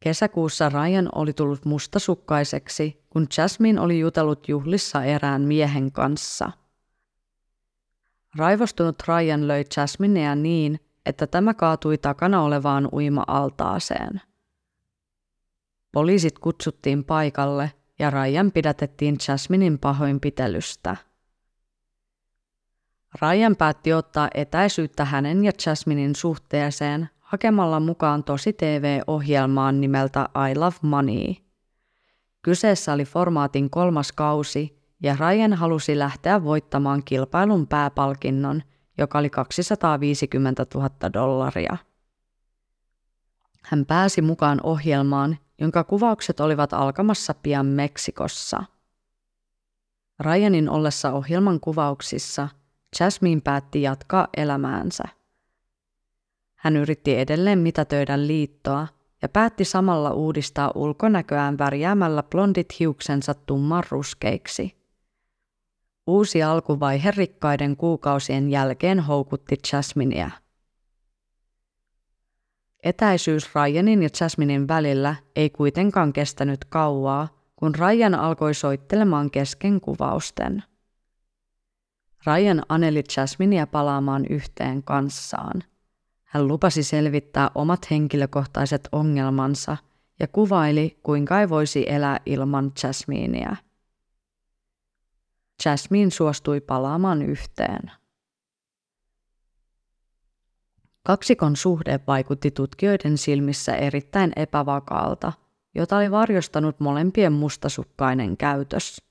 Kesäkuussa 0.00 0.68
Ryan 0.68 1.08
oli 1.14 1.32
tullut 1.32 1.64
mustasukkaiseksi, 1.64 3.04
kun 3.10 3.26
Jasmine 3.38 3.80
oli 3.80 3.98
jutellut 3.98 4.48
juhlissa 4.48 5.04
erään 5.04 5.42
miehen 5.42 5.92
kanssa. 5.92 6.52
Raivostunut 8.36 8.96
Ryan 9.08 9.48
löi 9.48 9.64
Jasminea 9.76 10.34
niin, 10.34 10.80
että 11.06 11.26
tämä 11.26 11.54
kaatui 11.54 11.98
takana 11.98 12.42
olevaan 12.42 12.88
uima-altaaseen. 12.92 14.20
Poliisit 15.92 16.38
kutsuttiin 16.38 17.04
paikalle 17.04 17.72
ja 17.98 18.10
Ryan 18.10 18.52
pidätettiin 18.52 19.16
Jasminin 19.28 19.78
pahoinpitelystä. 19.78 20.96
Ryan 23.22 23.56
päätti 23.56 23.92
ottaa 23.92 24.28
etäisyyttä 24.34 25.04
hänen 25.04 25.44
ja 25.44 25.52
Jasminin 25.66 26.14
suhteeseen 26.16 27.08
hakemalla 27.20 27.80
mukaan 27.80 28.24
tosi 28.24 28.52
TV-ohjelmaan 28.52 29.80
nimeltä 29.80 30.28
I 30.50 30.54
Love 30.58 30.76
Money. 30.82 31.34
Kyseessä 32.42 32.92
oli 32.92 33.04
formaatin 33.04 33.70
kolmas 33.70 34.12
kausi 34.12 34.78
ja 35.02 35.16
Ryan 35.20 35.52
halusi 35.52 35.98
lähteä 35.98 36.44
voittamaan 36.44 37.02
kilpailun 37.04 37.66
pääpalkinnon, 37.66 38.62
joka 38.98 39.18
oli 39.18 39.30
250 39.30 40.66
000 40.74 40.90
dollaria. 41.12 41.76
Hän 43.64 43.86
pääsi 43.86 44.22
mukaan 44.22 44.60
ohjelmaan, 44.62 45.38
jonka 45.60 45.84
kuvaukset 45.84 46.40
olivat 46.40 46.72
alkamassa 46.72 47.34
pian 47.42 47.66
Meksikossa. 47.66 48.64
Ryanin 50.20 50.68
ollessa 50.68 51.12
ohjelman 51.12 51.60
kuvauksissa 51.60 52.48
Jasmine 53.00 53.40
päätti 53.40 53.82
jatkaa 53.82 54.28
elämäänsä. 54.36 55.04
Hän 56.54 56.76
yritti 56.76 57.18
edelleen 57.18 57.58
mitätöidä 57.58 58.26
liittoa 58.26 58.86
ja 59.22 59.28
päätti 59.28 59.64
samalla 59.64 60.10
uudistaa 60.10 60.72
ulkonäköään 60.74 61.58
värjäämällä 61.58 62.22
blondit 62.22 62.80
hiuksensa 62.80 63.34
tumman 63.34 63.82
ruskeiksi. 63.90 64.76
Uusi 66.06 66.42
alkuvaihe 66.42 67.10
rikkaiden 67.10 67.76
kuukausien 67.76 68.50
jälkeen 68.50 69.00
houkutti 69.00 69.56
Jasminea. 69.72 70.30
Etäisyys 72.82 73.54
Ryanin 73.54 74.02
ja 74.02 74.08
Jasminin 74.20 74.68
välillä 74.68 75.16
ei 75.36 75.50
kuitenkaan 75.50 76.12
kestänyt 76.12 76.64
kauaa, 76.64 77.28
kun 77.56 77.74
Ryan 77.74 78.14
alkoi 78.14 78.54
soittelemaan 78.54 79.30
kesken 79.30 79.80
kuvausten. 79.80 80.62
Ryan 82.26 82.62
aneli 82.68 83.04
Jasminia 83.16 83.66
palaamaan 83.66 84.26
yhteen 84.30 84.82
kanssaan– 84.82 85.62
hän 86.26 86.48
lupasi 86.48 86.82
selvittää 86.82 87.50
omat 87.54 87.90
henkilökohtaiset 87.90 88.88
ongelmansa 88.92 89.76
ja 90.20 90.28
kuvaili, 90.28 91.00
kuinka 91.02 91.40
ei 91.40 91.48
voisi 91.48 91.84
elää 91.88 92.20
ilman 92.26 92.72
Jasminea. 92.82 93.56
Jasmine 95.64 96.10
suostui 96.10 96.60
palaamaan 96.60 97.22
yhteen. 97.22 97.90
Kaksikon 101.02 101.56
suhde 101.56 102.00
vaikutti 102.06 102.50
tutkijoiden 102.50 103.18
silmissä 103.18 103.74
erittäin 103.74 104.32
epävakaalta, 104.36 105.32
jota 105.74 105.96
oli 105.96 106.10
varjostanut 106.10 106.80
molempien 106.80 107.32
mustasukkainen 107.32 108.36
käytös. 108.36 109.02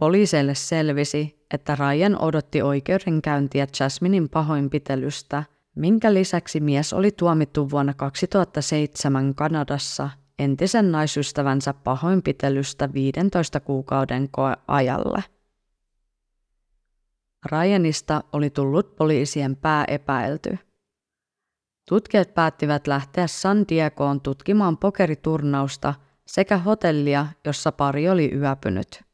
Poliiseille 0.00 0.54
selvisi, 0.54 1.46
että 1.54 1.76
Ryan 1.76 2.22
odotti 2.22 2.62
oikeudenkäyntiä 2.62 3.66
Jasminin 3.80 4.28
pahoinpitelystä, 4.28 5.44
minkä 5.76 6.14
lisäksi 6.14 6.60
mies 6.60 6.92
oli 6.92 7.10
tuomittu 7.10 7.70
vuonna 7.70 7.94
2007 7.94 9.34
Kanadassa 9.34 10.10
entisen 10.38 10.92
naisystävänsä 10.92 11.74
pahoinpitelystä 11.74 12.92
15 12.92 13.60
kuukauden 13.60 14.28
koeajalle. 14.30 15.24
Ryanista 17.52 18.24
oli 18.32 18.50
tullut 18.50 18.96
poliisien 18.96 19.56
pääepäilty. 19.56 20.58
Tutkijat 21.88 22.34
päättivät 22.34 22.86
lähteä 22.86 23.26
San 23.26 23.64
Diegoon 23.68 24.20
tutkimaan 24.20 24.76
pokeriturnausta 24.76 25.94
sekä 26.26 26.58
hotellia, 26.58 27.26
jossa 27.44 27.72
pari 27.72 28.08
oli 28.08 28.34
yöpynyt. 28.34 29.09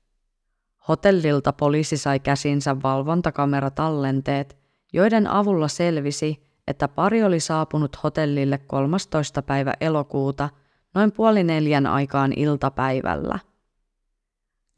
Hotellilta 0.88 1.52
poliisi 1.52 1.96
sai 1.96 2.20
käsinsä 2.20 2.82
valvontakameratallenteet, 2.82 4.58
joiden 4.92 5.26
avulla 5.26 5.68
selvisi, 5.68 6.46
että 6.66 6.88
pari 6.88 7.24
oli 7.24 7.40
saapunut 7.40 8.02
hotellille 8.02 8.58
13. 8.58 9.42
päivä 9.42 9.74
elokuuta 9.80 10.48
noin 10.94 11.12
puoli 11.12 11.44
neljän 11.44 11.86
aikaan 11.86 12.32
iltapäivällä. 12.36 13.38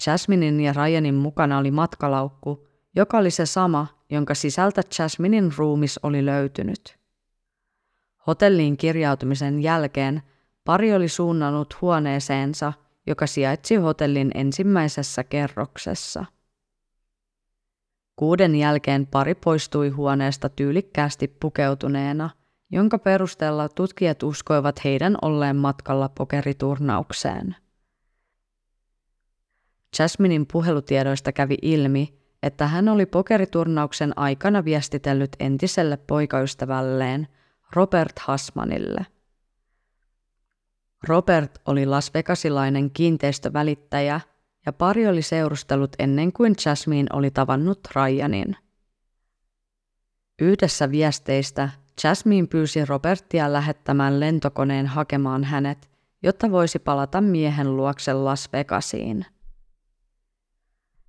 Jasminin 0.07 0.61
ja 0.61 0.73
Ryanin 0.73 1.15
mukana 1.15 1.59
oli 1.59 1.71
matkalaukku, 1.71 2.69
joka 2.97 3.19
oli 3.19 3.31
se 3.31 3.47
sama, 3.47 3.87
jonka 4.11 4.35
sisältä 4.35 4.83
Jasminin 4.99 5.53
ruumis 5.57 6.01
oli 6.03 6.27
löytynyt. 6.27 6.99
Hotelliin 8.27 8.77
kirjautumisen 8.77 9.63
jälkeen 9.63 10.23
pari 10.65 10.95
oli 10.95 11.09
suunnannut 11.09 11.81
huoneeseensa– 11.83 12.73
joka 13.09 13.27
sijaitsi 13.27 13.77
hotellin 13.77 14.31
ensimmäisessä 14.35 15.25
kerroksessa. 15.25 16.25
Kuuden 18.17 18.55
jälkeen 18.55 19.07
pari 19.07 19.35
poistui 19.35 19.89
huoneesta 19.89 20.49
tyylikkäästi 20.49 21.29
pukeutuneena, 21.41 22.31
jonka 22.71 22.99
perusteella 22.99 23.69
tutkijat 23.69 24.23
uskoivat 24.23 24.85
heidän 24.85 25.17
olleen 25.23 25.57
matkalla 25.57 26.09
pokeriturnaukseen. 26.09 27.57
Jasminin 29.99 30.47
puhelutiedoista 30.53 31.33
kävi 31.33 31.57
ilmi, 31.63 32.19
että 32.43 32.67
hän 32.67 32.89
oli 32.89 33.07
pokeriturnauksen 33.07 34.19
aikana 34.19 34.65
viestitellyt 34.65 35.37
entiselle 35.41 35.97
poikaystävälleen 35.97 37.29
Robert 37.75 38.19
Hasmanille– 38.19 39.07
Robert 41.03 41.59
oli 41.67 41.87
Las 41.87 42.15
Vegasilainen 42.15 42.91
kiinteistövälittäjä 42.91 44.21
ja 44.67 44.73
pari 44.73 45.07
oli 45.07 45.23
seurustellut 45.23 45.97
ennen 45.99 46.33
kuin 46.33 46.55
Jasmine 46.67 47.07
oli 47.13 47.31
tavannut 47.31 47.81
Ryanin. 47.95 48.57
Yhdessä 50.41 50.91
viesteistä 50.91 51.69
Jasmine 52.05 52.47
pyysi 52.47 52.85
Robertia 52.85 53.53
lähettämään 53.53 54.21
lentokoneen 54.21 54.87
hakemaan 54.87 55.45
hänet, 55.45 55.91
jotta 56.23 56.51
voisi 56.51 56.79
palata 56.79 57.21
miehen 57.21 57.77
luokse 57.77 58.13
Las 58.13 58.49
Vegasiin. 58.53 59.27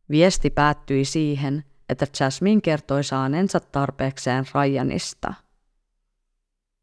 Viesti 0.10 0.50
päättyi 0.50 1.06
siihen, 1.06 1.64
että 1.90 2.06
Jasmine 2.20 2.62
kertoi 2.62 3.04
saaneensa 3.04 3.60
tarpeekseen 3.60 4.46
Ryanista. 4.56 5.34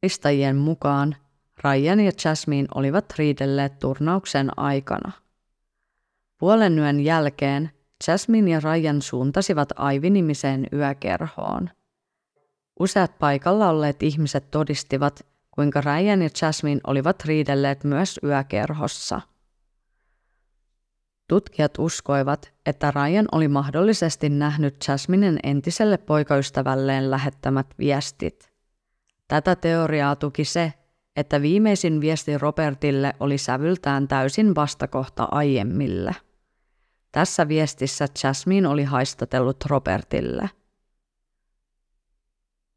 Listajien 0.03 0.57
mukaan 0.57 1.17
Ryan 1.65 2.01
ja 2.01 2.13
Jasmine 2.25 2.69
olivat 2.75 3.05
riidelleet 3.19 3.79
turnauksen 3.79 4.59
aikana. 4.59 5.13
Puolen 6.39 6.79
yön 6.79 7.01
jälkeen 7.01 7.71
Jasmine 8.09 8.51
ja 8.51 8.61
Ryan 8.61 9.03
suuntasivat 9.03 9.69
Aivi-nimiseen 9.77 10.67
yökerhoon. 10.73 11.71
Useat 12.81 13.19
paikalla 13.19 13.69
olleet 13.69 14.03
ihmiset 14.03 14.51
todistivat, 14.51 15.27
kuinka 15.51 15.81
Ryan 15.81 16.23
ja 16.23 16.29
Jasmine 16.43 16.81
olivat 16.87 17.25
riidelleet 17.25 17.85
myös 17.85 18.21
yökerhossa. 18.25 19.21
Tutkijat 21.29 21.79
uskoivat, 21.79 22.53
että 22.67 22.91
Ryan 22.91 23.29
oli 23.33 23.49
mahdollisesti 23.49 24.29
nähnyt 24.29 24.77
Jasminen 24.89 25.39
entiselle 25.43 25.99
poikaystävälleen 25.99 27.11
lähettämät 27.11 27.67
viestit. 27.79 28.53
Tätä 29.29 29.57
teoriaa 29.57 30.17
tuki 30.17 30.45
se, 30.45 30.73
että 31.17 31.43
viimeisin 31.43 32.01
viesti 32.01 32.39
Robertille 32.39 33.15
oli 33.21 33.39
sävyltään 33.39 34.09
täysin 34.09 34.55
vastakohta 34.55 35.29
aiemmille. 35.31 36.15
Tässä 37.13 37.49
viestissä 37.49 38.07
Jasmine 38.25 38.69
oli 38.69 38.85
haistatellut 38.85 39.65
Robertille. 39.67 40.51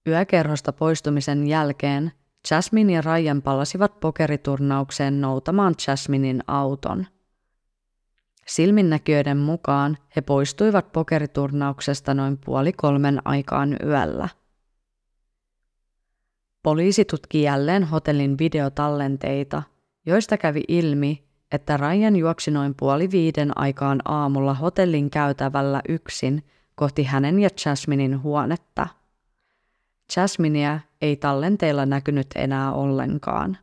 Yökerhosta 0.07 0.73
poistumisen 0.73 1.47
jälkeen 1.47 2.11
Jasmine 2.51 2.93
ja 2.93 3.01
Ryan 3.01 3.41
palasivat 3.41 3.99
pokeriturnaukseen 3.99 5.21
noutamaan 5.21 5.75
Jasminin 5.87 6.43
auton. 6.47 7.05
Silminnäkijöiden 8.47 9.37
mukaan 9.37 9.97
he 10.15 10.21
poistuivat 10.21 10.91
pokeriturnauksesta 10.91 12.13
noin 12.13 12.37
puoli 12.45 12.73
kolmen 12.73 13.21
aikaan 13.25 13.77
yöllä– 13.83 14.29
Poliisi 16.63 17.05
tutki 17.05 17.41
jälleen 17.41 17.83
hotellin 17.83 18.37
videotallenteita, 18.37 19.63
joista 20.05 20.37
kävi 20.37 20.63
ilmi, 20.67 21.23
että 21.51 21.77
Ryan 21.77 22.15
juoksi 22.15 22.51
noin 22.51 22.75
puoli 22.75 23.11
viiden 23.11 23.57
aikaan 23.57 24.01
aamulla 24.05 24.53
hotellin 24.53 25.09
käytävällä 25.09 25.81
yksin 25.89 26.43
kohti 26.75 27.03
hänen 27.03 27.39
ja 27.39 27.49
Jasminin 27.65 28.23
huonetta. 28.23 28.87
Jasminia 30.15 30.79
ei 31.01 31.15
tallenteilla 31.15 31.85
näkynyt 31.85 32.27
enää 32.35 32.73
ollenkaan. 32.73 33.57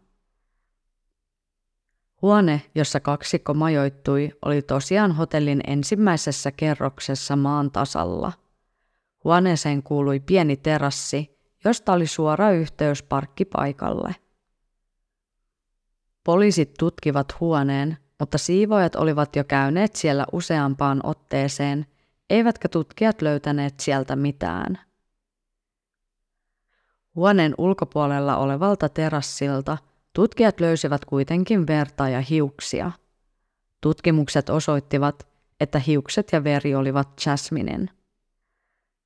Huone, 2.23 2.63
jossa 2.75 3.01
kaksikko 3.01 3.55
majoittui, 3.55 4.31
oli 4.45 4.63
tosiaan 4.63 5.13
hotellin 5.13 5.61
ensimmäisessä 5.67 6.51
kerroksessa 6.51 7.37
maan 7.37 7.71
tasalla. 7.71 8.33
Huoneeseen 9.25 9.83
kuului 9.83 10.21
pieni 10.21 10.57
terassi, 10.57 11.36
josta 11.69 11.93
oli 11.93 12.07
suora 12.07 12.51
yhteys 12.51 13.03
parkkipaikalle. 13.03 14.15
Poliisit 16.25 16.75
tutkivat 16.79 17.41
huoneen, 17.41 17.97
mutta 18.21 18.39
siivoajat 18.39 18.97
olivat 18.97 19.37
jo 19.37 19.45
käyneet 19.45 19.97
siellä 19.97 20.27
useampaan 20.33 21.01
otteeseen, 21.05 21.87
eivätkä 22.31 22.69
tutkijat 22.69 23.23
löytäneet 23.23 23.81
sieltä 23.81 24.17
mitään. 24.17 24.79
Huoneen 27.15 27.55
ulkopuolella 27.59 28.37
olevalta 28.37 28.89
terassilta 28.89 29.79
tutkijat 30.13 30.61
löysivät 30.61 31.05
kuitenkin 31.05 31.67
verta 31.67 32.09
ja 32.09 32.21
hiuksia. 32.21 32.93
Tutkimukset 33.81 34.49
osoittivat, 34.51 35.29
että 35.61 35.79
hiukset 35.79 36.33
ja 36.33 36.45
veri 36.45 36.75
olivat 36.75 37.09
Jasminen. 37.27 37.91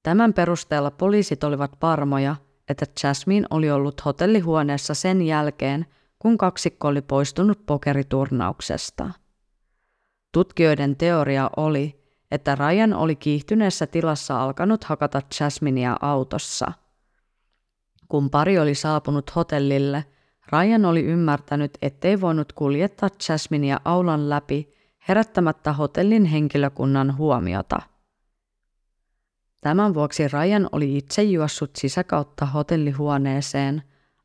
Tämän 0.03 0.35
perusteella 0.35 0.91
poliisit 0.91 1.45
olivat 1.45 1.73
varmoja, 1.83 2.37
että 2.71 2.87
Jasmine 3.03 3.47
oli 3.51 3.71
ollut 3.71 4.05
hotellihuoneessa 4.05 4.95
sen 4.95 5.23
jälkeen, 5.23 5.87
kun 6.19 6.39
kaksikko 6.39 6.89
oli 6.89 7.03
poistunut 7.03 7.67
pokeriturnauksesta. 7.67 9.11
Tutkijoiden 10.33 10.97
teoria 10.97 11.51
oli, 11.57 12.01
että 12.31 12.55
Ryan 12.55 12.95
oli 12.95 13.17
kiihtyneessä 13.17 13.87
tilassa 13.87 14.43
alkanut 14.43 14.85
hakata 14.85 15.23
Jasminia 15.41 15.97
autossa. 16.01 16.73
Kun 18.09 18.31
pari 18.31 18.59
oli 18.59 18.75
saapunut 18.75 19.37
hotellille, 19.37 20.05
Ryan 20.53 20.85
oli 20.85 21.05
ymmärtänyt, 21.05 21.79
ettei 21.83 22.21
voinut 22.21 22.53
kuljettaa 22.53 23.09
Jasminia 23.29 23.81
aulan 23.85 24.31
läpi 24.31 24.75
herättämättä 25.09 25.73
hotellin 25.73 26.25
henkilökunnan 26.25 27.17
huomiota. 27.17 27.83
Tämän 29.61 29.95
vuoksi 29.95 30.29
Ryan 30.29 30.69
oli 30.73 30.97
itse 30.97 31.23
juossut 31.23 31.71
sisäkautta 31.77 32.47
hotellihuoneeseen, 32.47 33.83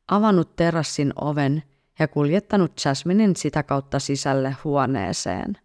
avannut 0.08 0.56
terassin 0.56 1.12
oven 1.20 1.62
ja 1.98 2.08
kuljettanut 2.08 2.72
Jasminin 2.84 3.36
sitä 3.36 3.62
kautta 3.62 3.98
sisälle 3.98 4.56
huoneeseen. 4.64 5.58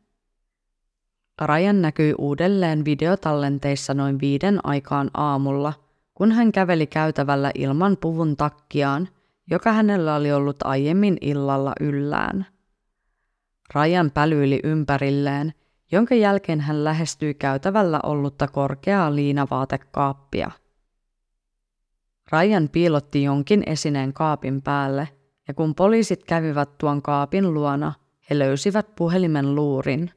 Ryan 1.45 1.81
näkyi 1.81 2.13
uudelleen 2.17 2.85
videotallenteissa 2.85 3.93
noin 3.93 4.19
viiden 4.19 4.59
aikaan 4.63 5.11
aamulla, 5.13 5.73
kun 6.13 6.31
hän 6.31 6.51
käveli 6.51 6.87
käytävällä 6.87 7.51
ilman 7.55 7.97
puvun 7.97 8.37
takkiaan, 8.37 9.09
joka 9.49 9.71
hänellä 9.71 10.15
oli 10.15 10.31
ollut 10.31 10.57
aiemmin 10.63 11.17
illalla 11.21 11.73
yllään. 11.79 12.45
Ryan 13.75 14.11
pälyili 14.11 14.59
ympärilleen, 14.63 15.53
jonka 15.91 16.15
jälkeen 16.15 16.59
hän 16.59 16.83
lähestyi 16.83 17.33
käytävällä 17.33 17.99
ollutta 18.03 18.47
korkeaa 18.47 19.15
liinavaatekaappia. 19.15 20.51
Ryan 22.31 22.69
piilotti 22.69 23.23
jonkin 23.23 23.63
esineen 23.65 24.13
kaapin 24.13 24.61
päälle– 24.61 25.09
ja 25.51 25.53
kun 25.55 25.75
poliisit 25.75 26.23
kävivät 26.23 26.77
tuon 26.77 27.01
kaapin 27.01 27.53
luona, 27.53 27.93
he 28.29 28.39
löysivät 28.39 28.95
puhelimen 28.95 29.55
luurin. 29.55 30.11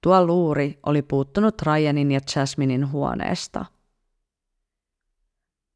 Tuo 0.00 0.26
luuri 0.26 0.78
oli 0.86 1.02
puuttunut 1.02 1.62
Ryanin 1.62 2.12
ja 2.12 2.20
Jasminin 2.36 2.92
huoneesta. 2.92 3.64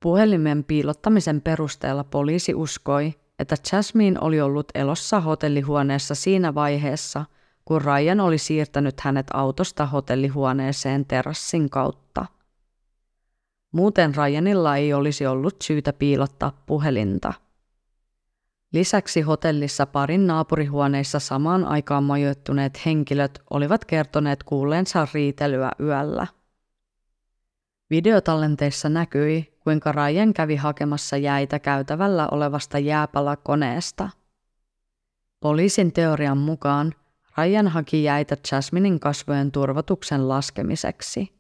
Puhelimen 0.03 0.65
piilottamisen 0.65 1.41
perusteella 1.41 2.05
poliisi 2.05 2.55
uskoi, 2.55 3.15
että 3.39 3.57
Jasmine 3.73 4.21
oli 4.21 4.41
ollut 4.41 4.69
elossa 4.75 5.21
hotellihuoneessa 5.21 6.15
siinä 6.15 6.55
vaiheessa, 6.55 7.25
kun 7.67 7.83
Ryan 7.83 8.21
oli 8.21 8.39
siirtänyt 8.39 9.01
hänet 9.01 9.27
autosta 9.33 9.87
hotellihuoneeseen 9.87 11.05
terassin 11.05 11.71
kautta. 11.71 12.27
Muuten 13.73 14.15
Ryanilla 14.15 14.77
ei 14.77 14.95
olisi 14.95 15.27
ollut 15.27 15.57
syytä 15.63 15.93
piilottaa 15.93 16.63
puhelinta– 16.67 17.33
Lisäksi 18.73 19.21
hotellissa 19.21 19.87
parin 19.87 20.27
naapurihuoneissa 20.27 21.19
samaan 21.19 21.65
aikaan 21.65 22.05
majoittuneet 22.05 22.87
henkilöt 22.87 23.43
olivat 23.51 23.85
kertoneet 23.85 24.43
kuulleensa 24.43 25.09
riitelyä 25.15 25.71
yöllä. 25.81 26.27
Videotallenteissa 27.91 28.89
näkyi, 28.89 29.59
kuinka 29.61 29.93
Ryan 29.93 30.33
kävi 30.33 30.57
hakemassa 30.57 31.17
jäitä 31.17 31.59
käytävällä 31.59 32.29
olevasta 32.31 32.79
jääpalakoneesta. 32.79 34.11
Poliisin 35.41 35.93
teorian 35.93 36.39
mukaan 36.39 36.95
Ryan 37.39 37.69
haki 37.69 38.05
jäitä 38.05 38.37
Jasminin 38.53 39.01
kasvojen 39.01 39.53
turvotuksen 39.53 40.29
laskemiseksi. 40.29 41.37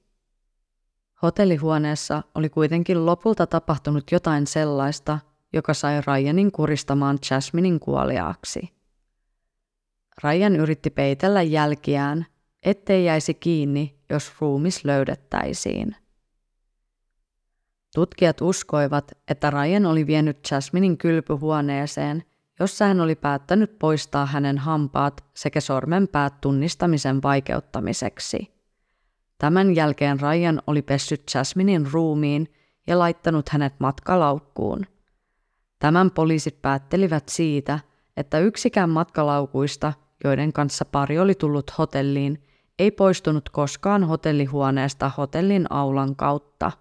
Hotellihuoneessa 1.23 2.23
oli 2.35 2.49
kuitenkin 2.49 3.07
lopulta 3.07 3.47
tapahtunut 3.47 4.13
jotain 4.13 4.47
sellaista, 4.47 5.19
joka 5.53 5.75
sai 5.75 6.01
Ryanin 6.07 6.53
kuristamaan 6.53 7.19
Jasminin 7.31 7.81
kuoliaaksi. 7.81 8.73
Ryan 10.25 10.57
yritti 10.57 10.91
peitellä 10.91 11.43
jälkiään, 11.43 12.27
ettei 12.63 13.05
jäisi 13.05 13.35
kiinni, 13.35 13.99
jos 14.11 14.33
ruumis 14.41 14.85
löydettäisiin. 14.85 15.97
Tutkijat 17.95 18.41
uskoivat, 18.41 19.13
että 19.29 19.51
Ryan 19.51 19.87
oli 19.87 20.07
vienyt 20.07 20.39
Jasminin 20.51 20.99
kylpyhuoneeseen, 20.99 22.25
jossa 22.61 22.85
hän 22.85 23.01
oli 23.01 23.15
päättänyt 23.15 23.79
poistaa 23.79 24.27
hänen 24.27 24.59
hampaat 24.59 25.25
sekä 25.35 25.61
sormenpäät 25.61 26.41
tunnistamisen 26.41 27.23
vaikeuttamiseksi. 27.23 28.57
Tämän 29.39 29.75
jälkeen 29.75 30.21
Ryan 30.21 30.63
oli 30.67 30.83
pessyt 30.83 31.23
Jasminin 31.35 31.93
ruumiin 31.93 32.55
ja 32.87 32.99
laittanut 32.99 33.49
hänet 33.49 33.75
matkalaukkuun– 33.79 34.87
Tämän 35.79 36.11
poliisit 36.11 36.63
päättelivät 36.63 37.29
siitä, 37.29 37.79
että 38.17 38.39
yksikään 38.39 38.91
matkalaukuista, 38.91 39.93
joiden 40.25 40.53
kanssa 40.53 40.85
pari 40.85 41.19
oli 41.19 41.35
tullut 41.35 41.79
hotelliin, 41.79 42.43
ei 42.79 42.91
poistunut 42.91 43.49
koskaan 43.49 44.05
hotellihuoneesta 44.05 45.11
hotellin 45.17 45.67
aulan 45.71 46.17
kautta. 46.17 46.73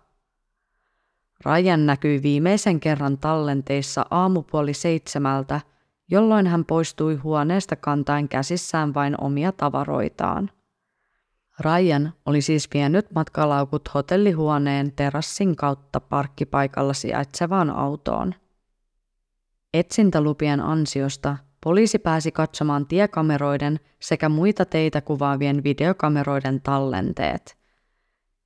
Rajan 1.43 1.85
näkyi 1.85 2.21
viimeisen 2.23 2.79
kerran 2.79 3.17
tallenteissa 3.17 4.05
aamupuoli 4.11 4.73
seitsemältä, 4.73 5.61
jolloin 6.11 6.47
hän 6.47 6.65
poistui 6.65 7.15
huoneesta 7.15 7.75
kantaen 7.75 8.29
käsissään 8.29 8.93
vain 8.93 9.21
omia 9.21 9.51
tavaroitaan. 9.51 10.51
Ryan 11.59 12.13
oli 12.25 12.41
siis 12.41 12.69
vienyt 12.73 13.11
matkalaukut 13.15 13.93
hotellihuoneen 13.93 14.91
terassin 14.91 15.55
kautta 15.55 15.99
parkkipaikalla 15.99 16.93
sijaitsevaan 16.93 17.69
autoon– 17.69 18.33
Etsintälupien 19.75 20.59
ansiosta 20.59 21.37
poliisi 21.63 21.99
pääsi 21.99 22.31
katsomaan 22.31 22.87
tiekameroiden 22.87 23.79
sekä 23.99 24.29
muita 24.29 24.65
teitä 24.65 25.01
kuvaavien 25.01 25.63
videokameroiden 25.63 26.61
tallenteet. 26.61 27.57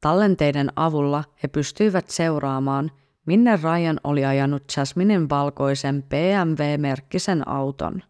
Tallenteiden 0.01 0.71
avulla 0.75 1.23
he 1.43 1.47
pystyivät 1.47 2.09
seuraamaan, 2.09 2.91
minne 3.25 3.59
Ryan 3.63 3.99
oli 4.03 4.25
ajanut 4.25 4.63
Jasminin 4.77 5.29
valkoisen 5.29 6.03
BMW-merkkisen 6.03 7.47
auton. 7.47 8.03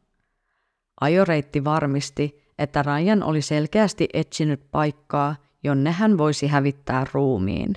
Ajoreitti 1.01 1.63
varmisti, 1.63 2.53
että 2.57 2.83
Ryan 2.83 3.23
oli 3.23 3.41
selkeästi 3.41 4.09
etsinyt 4.13 4.71
paikkaa, 4.71 5.35
jonne 5.63 5.91
hän 5.91 6.17
voisi 6.17 6.47
hävittää 6.47 7.05
ruumiin. 7.13 7.75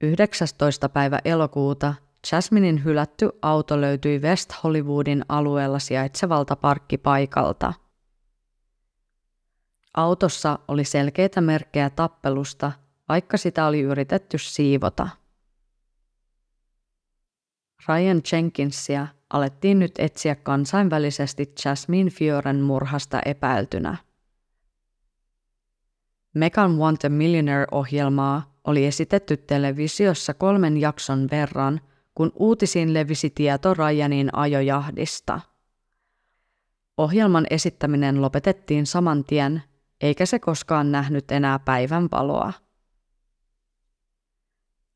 19. 0.00 0.88
päivä 0.88 1.18
elokuuta 1.24 1.94
Jasminin 2.32 2.84
hylätty 2.84 3.30
auto 3.42 3.80
löytyi 3.80 4.18
West 4.18 4.52
Hollywoodin 4.64 5.24
alueella 5.28 5.78
sijaitsevalta 5.78 6.56
parkkipaikalta. 6.56 7.72
Autossa 9.96 10.58
oli 10.68 10.84
selkeitä 10.84 11.40
merkkejä 11.40 11.90
tappelusta, 11.90 12.72
vaikka 13.08 13.36
sitä 13.36 13.66
oli 13.66 13.80
yritetty 13.80 14.38
siivota. 14.38 15.08
Ryan 17.88 18.22
Jenkinsia 18.32 19.06
alettiin 19.30 19.78
nyt 19.78 19.92
etsiä 19.98 20.34
kansainvälisesti 20.34 21.54
Jasmine 21.64 22.10
Fioren 22.10 22.60
murhasta 22.60 23.20
epäiltynä. 23.24 23.96
Megan 26.34 26.78
Want 26.78 27.04
a 27.04 27.08
Millionaire-ohjelmaa 27.08 28.54
oli 28.64 28.86
esitetty 28.86 29.36
televisiossa 29.36 30.34
kolmen 30.34 30.76
jakson 30.76 31.28
verran– 31.30 31.80
kun 32.16 32.32
uutisiin 32.34 32.94
levisi 32.94 33.30
tieto 33.30 33.74
Ryanin 33.74 34.30
ajojahdista. 34.32 35.40
Ohjelman 36.96 37.46
esittäminen 37.50 38.22
lopetettiin 38.22 38.86
saman 38.86 39.24
tien, 39.24 39.62
eikä 40.00 40.26
se 40.26 40.38
koskaan 40.38 40.92
nähnyt 40.92 41.30
enää 41.30 41.58
päivän 41.58 42.08
valoa. 42.12 42.52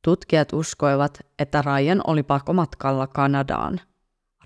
Tutkijat 0.04 0.52
uskoivat, 0.52 1.18
että 1.38 1.62
Ryan 1.62 2.00
oli 2.06 2.22
pakomatkalla 2.22 3.06
Kanadaan. 3.06 3.80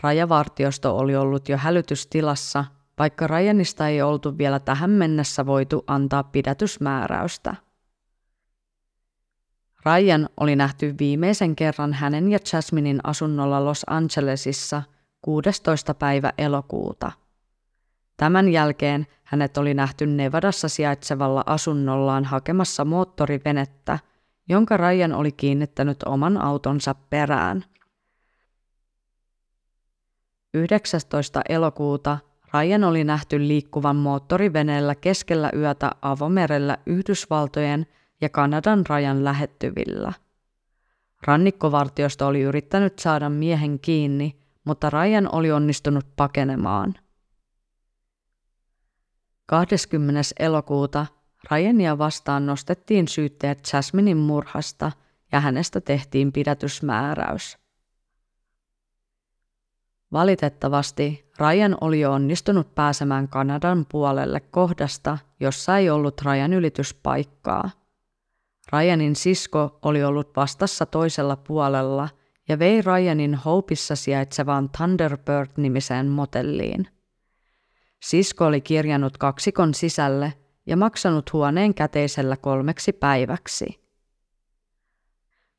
Rajavartiosto 0.03 0.97
oli 0.97 1.17
ollut 1.17 1.49
jo 1.49 1.57
hälytystilassa, 1.57 2.65
vaikka 2.99 3.27
Ryanista 3.27 3.89
ei 3.89 4.03
oltu 4.03 4.39
vielä 4.39 4.61
tähän 4.61 4.91
mennessä 4.91 5.47
voitu 5.47 5.85
antaa 5.87 6.23
pidätysmääräystä. 6.23 7.55
Ryan 9.87 10.29
oli 10.41 10.57
nähty 10.57 10.95
viimeisen 10.99 11.57
kerran 11.57 11.93
hänen 11.93 12.31
ja 12.31 12.39
Jasminin 12.53 13.01
asunnolla 13.05 13.65
Los 13.65 13.85
Angelesissa 13.87 14.83
16. 15.23 15.95
päivä 15.95 16.33
elokuuta. 16.39 17.13
Tämän 18.17 18.49
jälkeen 18.49 19.07
hänet 19.25 19.57
oli 19.57 19.75
nähty 19.75 20.07
Nevadassa 20.07 20.69
sijaitsevalla 20.69 21.43
asunnollaan 21.47 22.25
hakemassa 22.25 22.85
moottorivenettä, 22.85 23.99
jonka 24.49 24.77
Ryan 24.77 25.13
oli 25.13 25.33
kiinnittänyt 25.33 26.03
oman 26.03 26.43
autonsa 26.43 26.95
perään. 26.95 27.65
19. 30.55 31.43
elokuuta 31.49 32.19
Ryan 32.55 32.85
oli 32.85 33.05
nähty 33.05 33.49
liikkuvan 33.49 33.97
moottoriveneellä 33.97 34.95
keskellä 34.95 35.51
yötä 35.57 35.91
avomerellä 36.03 36.79
Yhdysvaltojen 36.87 37.87
ja 38.21 38.29
Kanadan 38.29 38.85
rajan 38.89 39.25
lähettyvillä. 39.25 40.13
Rannikkovartiosto 41.27 42.27
oli 42.27 42.41
yrittänyt 42.41 42.99
saada 42.99 43.29
miehen 43.31 43.81
kiinni, 43.81 44.37
mutta 44.65 44.91
Ryan 44.91 45.35
oli 45.35 45.53
onnistunut 45.53 46.07
pakenemaan. 46.17 46.95
20. 49.47 50.21
elokuuta 50.39 51.07
Ryania 51.51 51.99
vastaan 51.99 52.47
nostettiin 52.47 53.09
syytteet 53.09 53.59
Jasminin 53.73 54.17
murhasta 54.17 54.93
ja 55.33 55.41
hänestä 55.41 55.81
tehtiin 55.81 56.33
pidätysmääräys. 56.33 57.59
Valitettavasti 60.13 61.31
Ryan 61.41 61.77
oli 61.81 62.01
jo 62.01 62.13
onnistunut 62.13 62.75
pääsemään 62.75 63.29
Kanadan 63.29 63.87
puolelle 63.91 64.41
kohdasta, 64.41 65.19
jossa 65.41 65.79
ei 65.79 65.91
ollut 65.91 66.23
rajan 66.23 66.53
ylityspaikkaa. 66.53 67.71
Ryanin 68.73 69.17
sisko 69.17 69.79
oli 69.83 70.05
ollut 70.05 70.37
vastassa 70.37 70.87
toisella 70.87 71.37
puolella 71.37 72.09
ja 72.49 72.59
vei 72.59 72.83
Ryanin 72.83 73.35
Hopeissa 73.35 73.97
sijaitsevaan 73.97 74.71
Thunderbird-nimiseen 74.77 76.07
motelliin. 76.07 76.94
Sisko 78.05 78.47
oli 78.47 78.61
kirjannut 78.61 79.19
kaksikon 79.19 79.75
sisälle 79.75 80.33
ja 80.67 80.77
maksanut 80.77 81.33
huoneen 81.33 81.75
käteisellä 81.75 82.37
kolmeksi 82.37 82.93
päiväksi. 82.93 83.81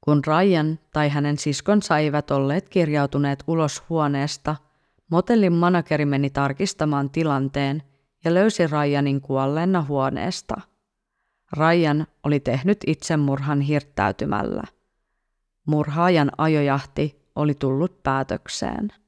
Kun 0.02 0.22
Ryan 0.28 0.80
tai 0.93 1.10
hänen 1.10 1.38
siskonsa 1.38 1.98
eivät 1.98 2.32
olleet 2.32 2.70
kirjautuneet 2.70 3.43
ulos 3.48 3.84
huoneesta, 3.89 4.56
motellin 5.12 5.54
manageri 5.54 6.06
meni 6.06 6.30
tarkistamaan 6.30 7.10
tilanteen 7.10 7.84
ja 8.26 8.34
löysi 8.34 8.68
Ryanin 8.68 9.22
kuolleena 9.22 9.82
huoneesta. 9.84 10.62
Ryan 11.58 12.08
oli 12.24 12.39
tehnyt 12.39 12.78
itsemurhan 12.88 13.62
hirttäytymällä. 13.62 14.64
Murhaajan 15.68 16.32
ajojahti 16.38 17.22
oli 17.36 17.54
tullut 17.54 18.04
päätökseen. 18.04 19.05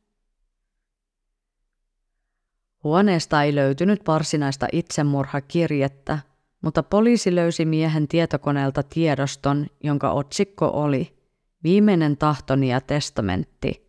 Huoneesta 2.84 3.43
ei 3.43 3.55
löytynyt 3.55 4.07
varsinaista 4.07 4.67
itsemurhakirjettä, 4.71 6.19
mutta 6.61 6.84
poliisi 6.84 7.36
löysi 7.36 7.65
miehen 7.65 8.07
tietokoneelta 8.07 8.84
tiedoston, 8.84 9.67
jonka 9.84 10.11
otsikko 10.11 10.71
oli 10.73 11.17
Viimeinen 11.63 12.17
tahtoni 12.17 12.69
ja 12.69 12.82
testamentti. 12.82 13.88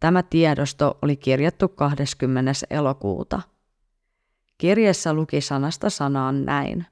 Tämä 0.00 0.22
tiedosto 0.22 0.98
oli 1.02 1.16
kirjattu 1.16 1.68
20. 1.68 2.52
elokuuta. 2.70 3.42
Kirjassa 4.58 5.14
luki 5.14 5.40
sanasta 5.40 5.90
sanaan 5.90 6.44
näin. 6.44 6.86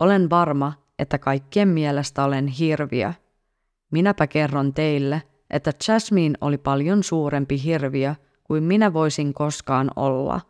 Olen 0.00 0.30
varma, 0.30 0.72
että 0.98 1.18
kaikkien 1.18 1.68
mielestä 1.68 2.24
olen 2.24 2.46
hirviö. 2.46 3.12
Minäpä 3.90 4.26
kerron 4.26 4.74
teille, 4.74 5.22
että 5.50 5.72
Jasmine 5.88 6.34
oli 6.40 6.58
paljon 6.58 7.02
suurempi 7.02 7.62
hirviö 7.64 8.14
kuin 8.50 8.64
minä 8.64 8.92
voisin 8.92 9.34
koskaan 9.34 9.90
olla. 9.96 10.40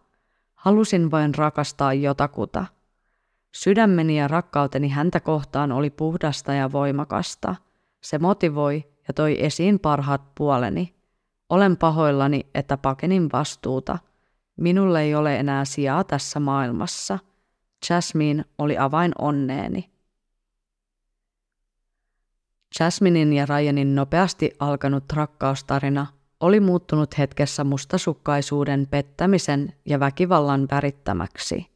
Halusin 0.54 1.10
vain 1.10 1.34
rakastaa 1.34 1.94
jotakuta– 1.94 2.66
Sydämeni 3.54 4.18
ja 4.18 4.28
rakkauteni 4.28 4.88
häntä 4.88 5.20
kohtaan 5.20 5.72
oli 5.72 5.90
puhdasta 5.90 6.54
ja 6.54 6.72
voimakasta. 6.72 7.54
Se 8.00 8.18
motivoi 8.18 8.84
ja 9.08 9.14
toi 9.14 9.44
esiin 9.44 9.78
parhaat 9.78 10.34
puoleni. 10.34 10.94
Olen 11.48 11.76
pahoillani, 11.76 12.46
että 12.54 12.76
pakenin 12.76 13.28
vastuuta. 13.32 13.98
Minulle 14.56 15.02
ei 15.02 15.14
ole 15.14 15.36
enää 15.36 15.64
sijaa 15.64 16.04
tässä 16.04 16.40
maailmassa. 16.40 17.18
Jasmine 17.90 18.44
oli 18.58 18.78
avain 18.78 19.12
onneeni. 19.18 19.90
Jasminin 22.80 23.32
ja 23.32 23.46
Ryanin 23.46 23.94
nopeasti 23.94 24.50
alkanut 24.58 25.04
rakkaustarina 25.12 26.06
oli 26.40 26.60
muuttunut 26.60 27.18
hetkessä 27.18 27.64
mustasukkaisuuden, 27.64 28.86
pettämisen 28.90 29.72
ja 29.86 30.00
väkivallan 30.00 30.68
värittämäksi. 30.70 31.66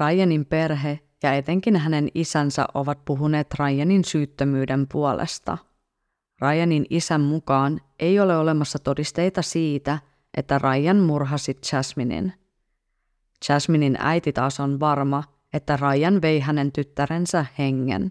Ryanin 0.00 0.46
perhe 0.46 1.00
ja 1.22 1.34
etenkin 1.34 1.76
hänen 1.76 2.08
isänsä 2.14 2.66
ovat 2.74 3.04
puhuneet 3.04 3.54
Ryanin 3.58 4.04
syyttömyyden 4.04 4.86
puolesta. 4.92 5.58
Ryanin 6.40 6.86
isän 6.90 7.20
mukaan 7.20 7.80
ei 7.98 8.20
ole 8.20 8.36
olemassa 8.36 8.78
todisteita 8.78 9.42
siitä, 9.42 9.98
että 10.36 10.58
Ryan 10.58 10.96
murhasi 10.96 11.56
Jasminin. 11.72 12.32
Jasminin 13.48 13.96
äiti 13.98 14.32
taas 14.32 14.60
on 14.60 14.80
varma, 14.80 15.24
että 15.52 15.76
Ryan 15.76 16.22
vei 16.22 16.40
hänen 16.40 16.72
tyttärensä 16.72 17.46
hengen. 17.58 18.10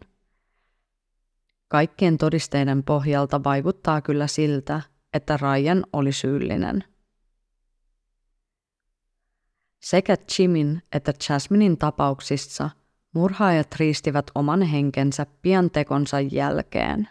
Kaikkien 1.67 2.17
todisteiden 2.17 2.83
pohjalta 2.83 3.43
vaikuttaa 3.43 4.01
kyllä 4.01 4.27
siltä, 4.27 4.81
että 5.13 5.37
Ryan 5.37 5.83
oli 5.93 6.11
syyllinen– 6.11 6.83
sekä 9.85 10.17
Jimin 10.39 10.81
että 10.91 11.13
Jasminin 11.29 11.77
tapauksissa 11.77 12.69
murhaajat 13.13 13.75
riistivät 13.79 14.25
oman 14.35 14.61
henkensä 14.61 15.25
pian 15.41 15.71
tekonsa 15.71 16.19
jälkeen. 16.19 17.07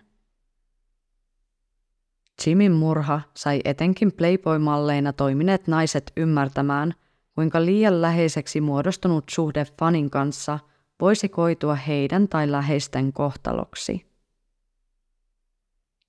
Jimin 2.47 2.73
murha 2.73 3.21
sai 3.37 3.61
etenkin 3.65 4.13
Playboy-malleina 4.13 5.13
toimineet 5.13 5.67
naiset 5.67 6.13
ymmärtämään, 6.17 6.95
kuinka 7.35 7.65
liian 7.65 8.03
läheiseksi 8.03 8.61
muodostunut 8.61 9.25
suhde 9.31 9.67
fanin 9.79 10.11
kanssa 10.11 10.59
voisi 11.01 11.29
koitua 11.29 11.75
heidän 11.75 12.29
tai 12.29 12.51
läheisten 12.51 13.13
kohtaloksi. 13.13 14.14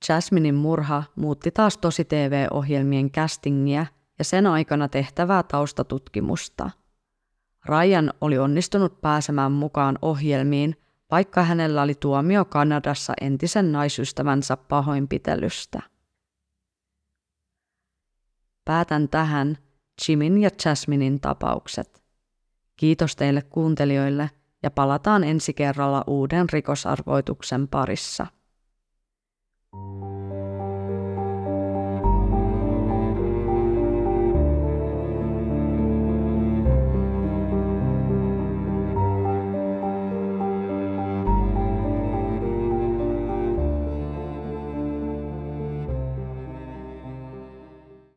Jasminin 0.09 0.55
murha 0.55 1.03
muutti 1.15 1.51
taas 1.51 1.77
tosi 1.77 2.05
TV-ohjelmien 2.05 3.11
castingia 3.11 3.85
ja 4.19 4.25
sen 4.25 4.47
aikana 4.47 4.87
tehtävää 4.87 5.43
taustatutkimusta. 5.43 6.69
Ryan 7.65 8.13
oli 8.21 8.37
onnistunut 8.37 9.01
pääsemään 9.01 9.51
mukaan 9.51 9.99
ohjelmiin, 10.01 10.75
vaikka 11.11 11.43
hänellä 11.43 11.81
oli 11.81 11.95
tuomio 11.95 12.45
Kanadassa 12.45 13.13
entisen 13.21 13.71
naisystävänsä 13.71 14.57
pahoinpitelystä. 14.57 15.81
Päätän 18.65 19.09
tähän 19.09 19.57
Jimin 20.07 20.41
ja 20.41 20.49
Jasminin 20.65 21.19
tapaukset. 21.21 22.03
Kiitos 22.75 23.15
teille 23.15 23.41
kuuntelijoille 23.41 24.29
ja 24.63 24.71
palataan 24.71 25.23
ensi 25.23 25.53
kerralla 25.53 26.03
uuden 26.07 26.49
rikosarvoituksen 26.49 27.67
parissa. 27.67 28.27